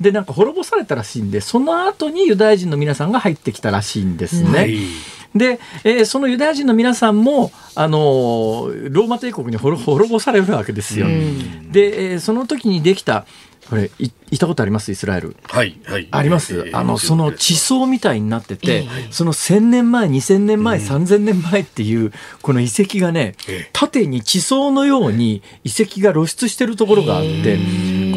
[0.00, 4.58] でなんか滅ぼされたらしいんでその後にユダヤ人の皆さんが入ってきたらしいんですね。
[4.58, 4.78] はい。
[5.34, 11.06] で、えー、そのユダヤ人の皆さんも、あのローマ帝国に滅ぼされるわけですよ。
[11.70, 13.26] で、えー、その時にできた
[13.68, 14.90] これい行ったことあります？
[14.92, 15.36] イスラエル。
[15.44, 16.08] はい、はい。
[16.10, 16.54] あります？
[16.58, 22.12] えー、あの、その地層みたいになってて、えー、その1000年前、2000年前、うん、3000年前っていう、
[22.42, 27.58] この遺跡がね、えー、縦に地層のように遺跡が露出してるところがあって、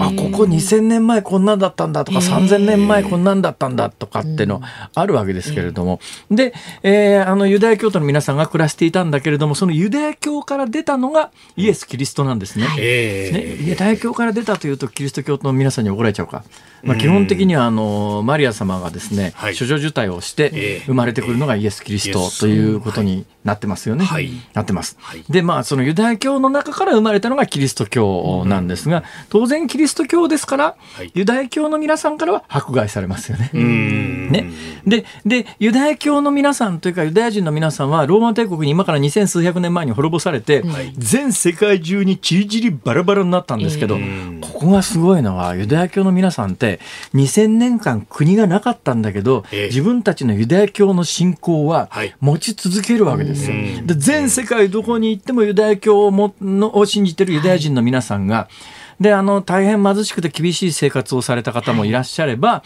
[0.06, 4.62] あ、ここ2000年前こんなんだったんだとか、3000年前こんなんだったんだとかっての
[4.94, 12.68] あるわけですけれども、で、えー、あの、ユダヤ教徒の皆さんが暮らしていたんだけれども、そのユダヤ教から出たのがイエス・キリストなんですね。
[12.76, 16.44] ねユダヤ教から出たというと、キリスト教の皆さんに怒られちゃうか。
[16.84, 24.06] まあ、基本的にはあのマリア様がですね、はい、処女受胎をして生まれてくるのがイエス・キリストということになってますよね。
[24.06, 24.98] はい、なってます。
[25.00, 30.76] はい、でまあそのユダヤ教の中から生まれたのがキリスト教なんですが、当然キリスト教ですから、
[31.14, 33.50] ユダヤ教の皆さんからは迫害されますよね。
[33.54, 34.52] ね。
[34.86, 40.64] ででユダヤ教の皆さんというかユダヤ人の皆さんはローマ帝国に今から二千数百年前に滅ぼされて、
[40.98, 43.98] 全世界中にちりぢりバラバラになったんですけど、
[44.42, 46.67] ここがすごいのはユダヤ教の皆さんって
[47.14, 51.90] 2000年間国がなかったんだけど、えー、自分たちのユダヤ教の信仰は
[52.20, 53.56] 持ち続けるわけですよ。
[53.86, 62.64] で全世界どこに行ってもユダヤ教をものを信じてるユダヤ人の皆さんが、はいで、あの、大変貧しくて厳しい生活をされた方もいらっしゃれば、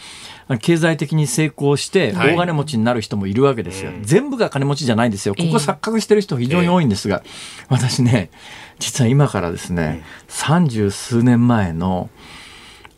[0.48, 3.90] はい、経済的に成功して大金持ちになる人もいるわけですよ。
[3.90, 5.34] はい、全部が金持ちじゃないんですよ。
[5.34, 8.30] ここ錯覚してる人非常に多いんですが、えー、私ね、
[8.78, 12.08] 実は今からですね、三十数年前の、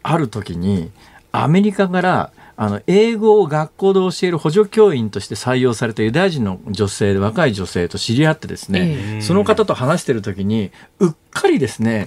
[0.05, 0.93] ある時に
[1.33, 12.07] アメリカからあの英語を学校で教える補助教員として採用されたユダヤ人の女性若い女性と知り合ってですね、その方と話してる時にうっかりですね、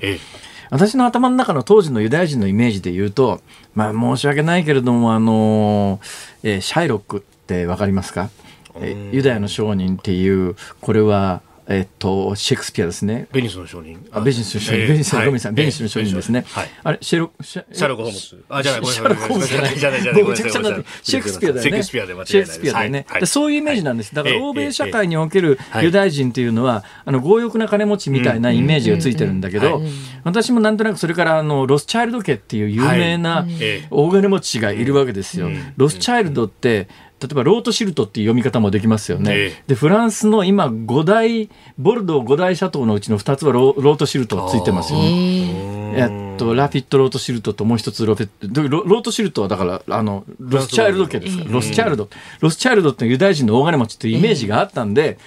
[0.70, 3.41] 私の頭の中の当時のユダヤ人のイメージで言うと、
[3.76, 6.00] まあ、申し訳ないけれども、あの
[6.43, 8.30] えー、シャイロックって分かりますか、
[8.76, 13.28] えー、ユダヤの商人っていうこれはえっと、シェイクスピアですね。
[13.34, 14.05] ベニスの証人。
[14.11, 14.88] あ、ベニスの証人。
[14.88, 16.45] ベニスの、ごめんなさい、ベニスの証人ですね。
[16.47, 16.70] はい。
[16.82, 18.43] あれ、シェロ、シャロコホームズ。
[18.47, 19.78] あ、じゃない、シャロコホームズじゃない。
[19.78, 20.24] じゃない、じゃない。
[20.24, 21.70] シェイクスピアだよね。
[21.70, 23.05] シェイクスピアで間違いないシェイクスピアだよね。
[23.26, 24.15] そういうイメージなんです。
[24.15, 29.82] だから、欧米社会におけるユダヤ人っていうのは、あの、強欲な金持ちみたいなイメージがついてるんだけど、
[30.24, 33.45] 私もなんとなくそれから、あの、ロスチャイルド家っていう有名な
[33.91, 35.49] 大金持ちがいるわけですよ。
[35.76, 36.88] ロスチャイルドって、
[37.20, 39.32] 例えばロートシルトっていう読み方もできますよね。
[39.34, 45.95] えー、でフランスの今5大ボルドー5大シャトーのうちの2つはロートシルトついてますよね。
[45.95, 52.09] えっとラフィットロートシルトともう一つロフェロロートシルトはだからあのロスチャイルド家ですから、ロスチャイルド
[52.39, 55.18] ロスチャイルドってユダヤ人の大金持ちっていうイメージがあったんで、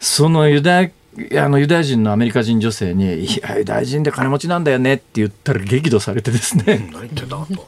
[0.00, 0.90] そのユダヤ
[1.38, 6.90] あのユダヤ人のアメリカ人女性に「いやユダヤ人で金持ちなんだよね」って言ったら激怒されてですね、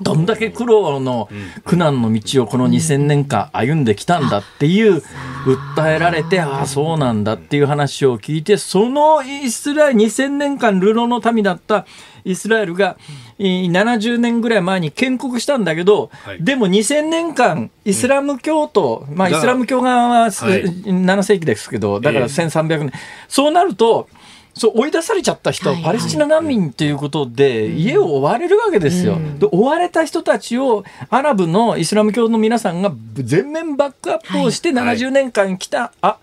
[0.01, 1.29] どんだけ苦労の
[1.65, 5.03] 苦難の道をこの2000年間歩んできたんだっていう
[5.45, 11.87] 訴えられてああそうなんだっていう話を聞いてそのイスラエル2000年間流浪の民だった
[12.25, 12.97] イスラエルが
[13.41, 22.93] 70年ぐらい前に建国したんだけど、はい、でも2000年間イスラム教徒、うん、まあイスラム教側は7世紀ですけど、だから1300年、えー、
[23.29, 24.09] そうなると、
[24.53, 29.19] そう追い出されちゃった人、パレスチナ難民ということで、家を追われるわけですよ。
[29.39, 36.19] で追われた人たちをアラブのイスラム教の皆さんが全面バックアップをして70年間来た、あ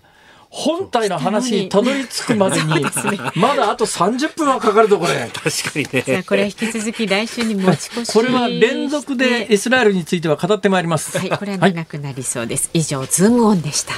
[0.50, 2.68] 本体の話にたどり着くまでに、
[3.36, 5.30] まだあと30分はかかるとこれ。
[5.32, 6.22] 確かにね。
[6.26, 8.12] これ引き続き来週に持ち越し。
[8.12, 11.18] これは連続でイスラエルについては語ってまいります。
[11.18, 12.68] はい、これは長くなりそうです。
[12.68, 13.94] はい、以上、ズームオンでした。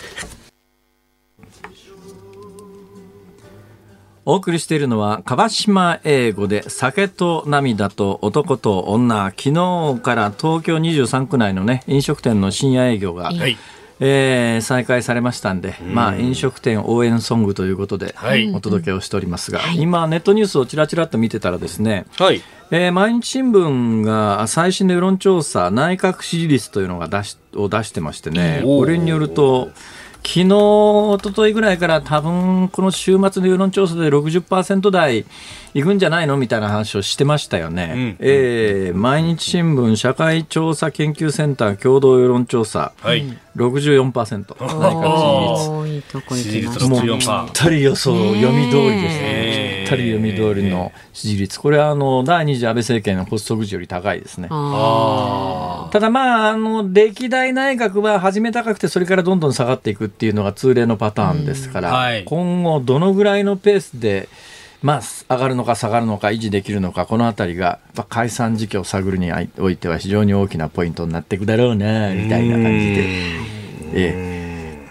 [4.26, 13.56] お送りしているのは川島英語で酒と涙と男と女昨日から東京23区内のね飲食店の深夜営業が、はい
[14.02, 15.94] えー、再開されましたんで、ん。
[15.94, 18.14] まあ、飲食店応援ソングということで
[18.54, 22.42] お届けをしておりますが、はい、今ネットニュースをちらちらと見てたらですね、はい。
[22.72, 29.70] えー、毎日新聞が最新の世論調査内閣支持率というのが出しを出してましてねこれによると
[30.22, 35.24] 昨日、一昨日ぐらいから多分この週末の世論調査で60%台
[35.74, 37.92] いくんじゃないのみたいな話をしてましたよね。
[37.94, 43.24] うん、えー、毎日新聞社会調査研究センター共同世論調査、はい、
[43.56, 46.84] 64%内閣支持率。
[46.84, 47.18] もうぴっ
[47.52, 49.59] たり予想、読み通りですね。
[49.90, 51.60] たり読み通りの支持率。
[51.60, 54.48] これはあの第二次安倍政権の発足時より高いですね。
[54.48, 64.28] ただまあ、あの、歴代内閣は始め高くてそれからどんどん下がっていくっていうのが通例のパターンですから、はい、今後どのぐらいのペースで
[64.82, 73.02] まあ、上がるのか下がるのか維持できるのかこの辺りが解散時期を探るにおいては非常に大きなポイントになっていくだろうなみたいな感じで、
[73.92, 74.30] ええ。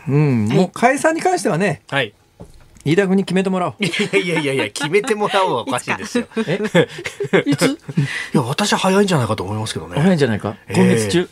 [0.07, 2.13] うん、もう解散に関してはね、はい、
[2.85, 3.73] 飯田君に決めてもらおう。
[3.83, 6.27] いやいやいやいや、決めてもらおうは おかしいですよ。
[6.47, 6.59] え
[7.45, 7.77] いつ い
[8.33, 9.99] や、私は早いんじゃないかと思いますけどね。
[9.99, 10.55] 早いんじゃないか？
[10.73, 11.29] 今月中？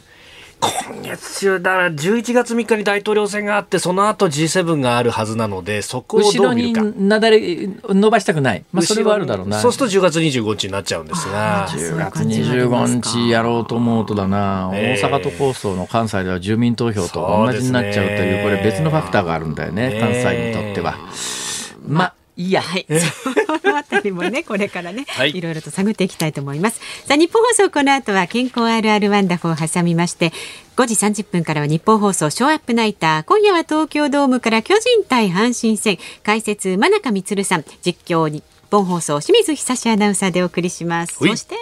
[0.60, 6.82] 今月中だから11月3日に大統領選があってその後 G7 があるはずなのでそこをどう見るか。
[6.82, 9.60] 後ろになだれ伸ばしたくない、まあ、それはあるだろうな。
[9.60, 11.68] そうすると10月25日になっちゃうんですが。
[11.68, 19.98] 10月25日やろうと思うとだな、大阪都構想の関西では住民投票と同じになっちゃうというこれ別のファクターがあるんだよね。
[20.00, 20.98] 関西にとっては。
[21.88, 26.80] まあいや、はい、 そのあたりもね、これからね、はい、いろいろと探っていきたいと思います。
[27.06, 30.32] さあ、日本放送この後は健康あるあるワンダフを挟みまして、
[30.76, 33.24] 5時30分からは日本放送ショーアップナイター。
[33.24, 35.98] 今夜は東京ドームから巨人対阪神戦。
[36.24, 37.66] 解説、真中光さん。
[37.82, 41.16] 実況、日本放送清水久志アナウンサーでお送りします。
[41.16, 41.56] そして、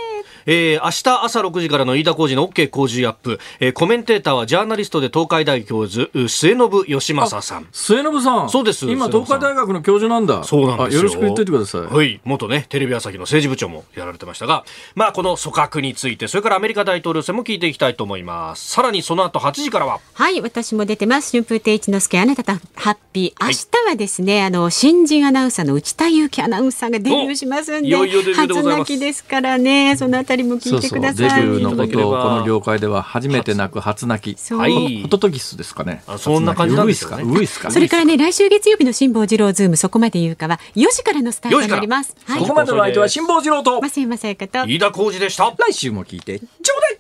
[0.45, 7.67] えー、明日朝6時からの飯田浩二の OK 工事アップ、えー、コメンテーターはジャーナリストで東海大教授末信義正さん。
[7.71, 8.49] 末信さん。
[8.49, 8.85] そうです。
[8.89, 10.43] 今東海大学の教授なんだ。
[10.43, 10.97] そうなんですよ。
[10.99, 11.81] よろしく言っておいてください。
[11.81, 12.21] はい。
[12.23, 14.65] 元ねテレビ朝日の政治部長もやられてましたが
[14.95, 18.69] まあこの組閣についてそれからアメリカ大統領選も聞いていきたいと思います。
[18.71, 19.99] さらにその後8時からは。
[20.13, 21.31] はい私も出てます。
[21.31, 27.95] 春風亭一之輔あなたとハッピー明日はですね、はい、あの新人アナウンサーの内田雄基アナウンサーがデビューしますんで
[28.35, 29.95] 初泣きですからね。
[29.97, 31.41] そのあたりも聞いてください。
[31.41, 34.53] デビューのことをこの業界では初めて泣く初泣き。
[34.53, 35.01] はい。
[35.03, 36.03] ホトトギスですかね。
[36.17, 37.71] そんな感じなんですかウグイスか？
[37.71, 42.15] それからね、来週月曜日の辛坊治郎ズーム、そこまで言うかは、4時からのスタートになります。
[42.39, 45.53] ここまでの相手は辛坊治郎と、増山さやかと、飯田浩二でした。
[45.57, 46.45] 来週も聞いて、ちょ
[46.77, 46.99] うだい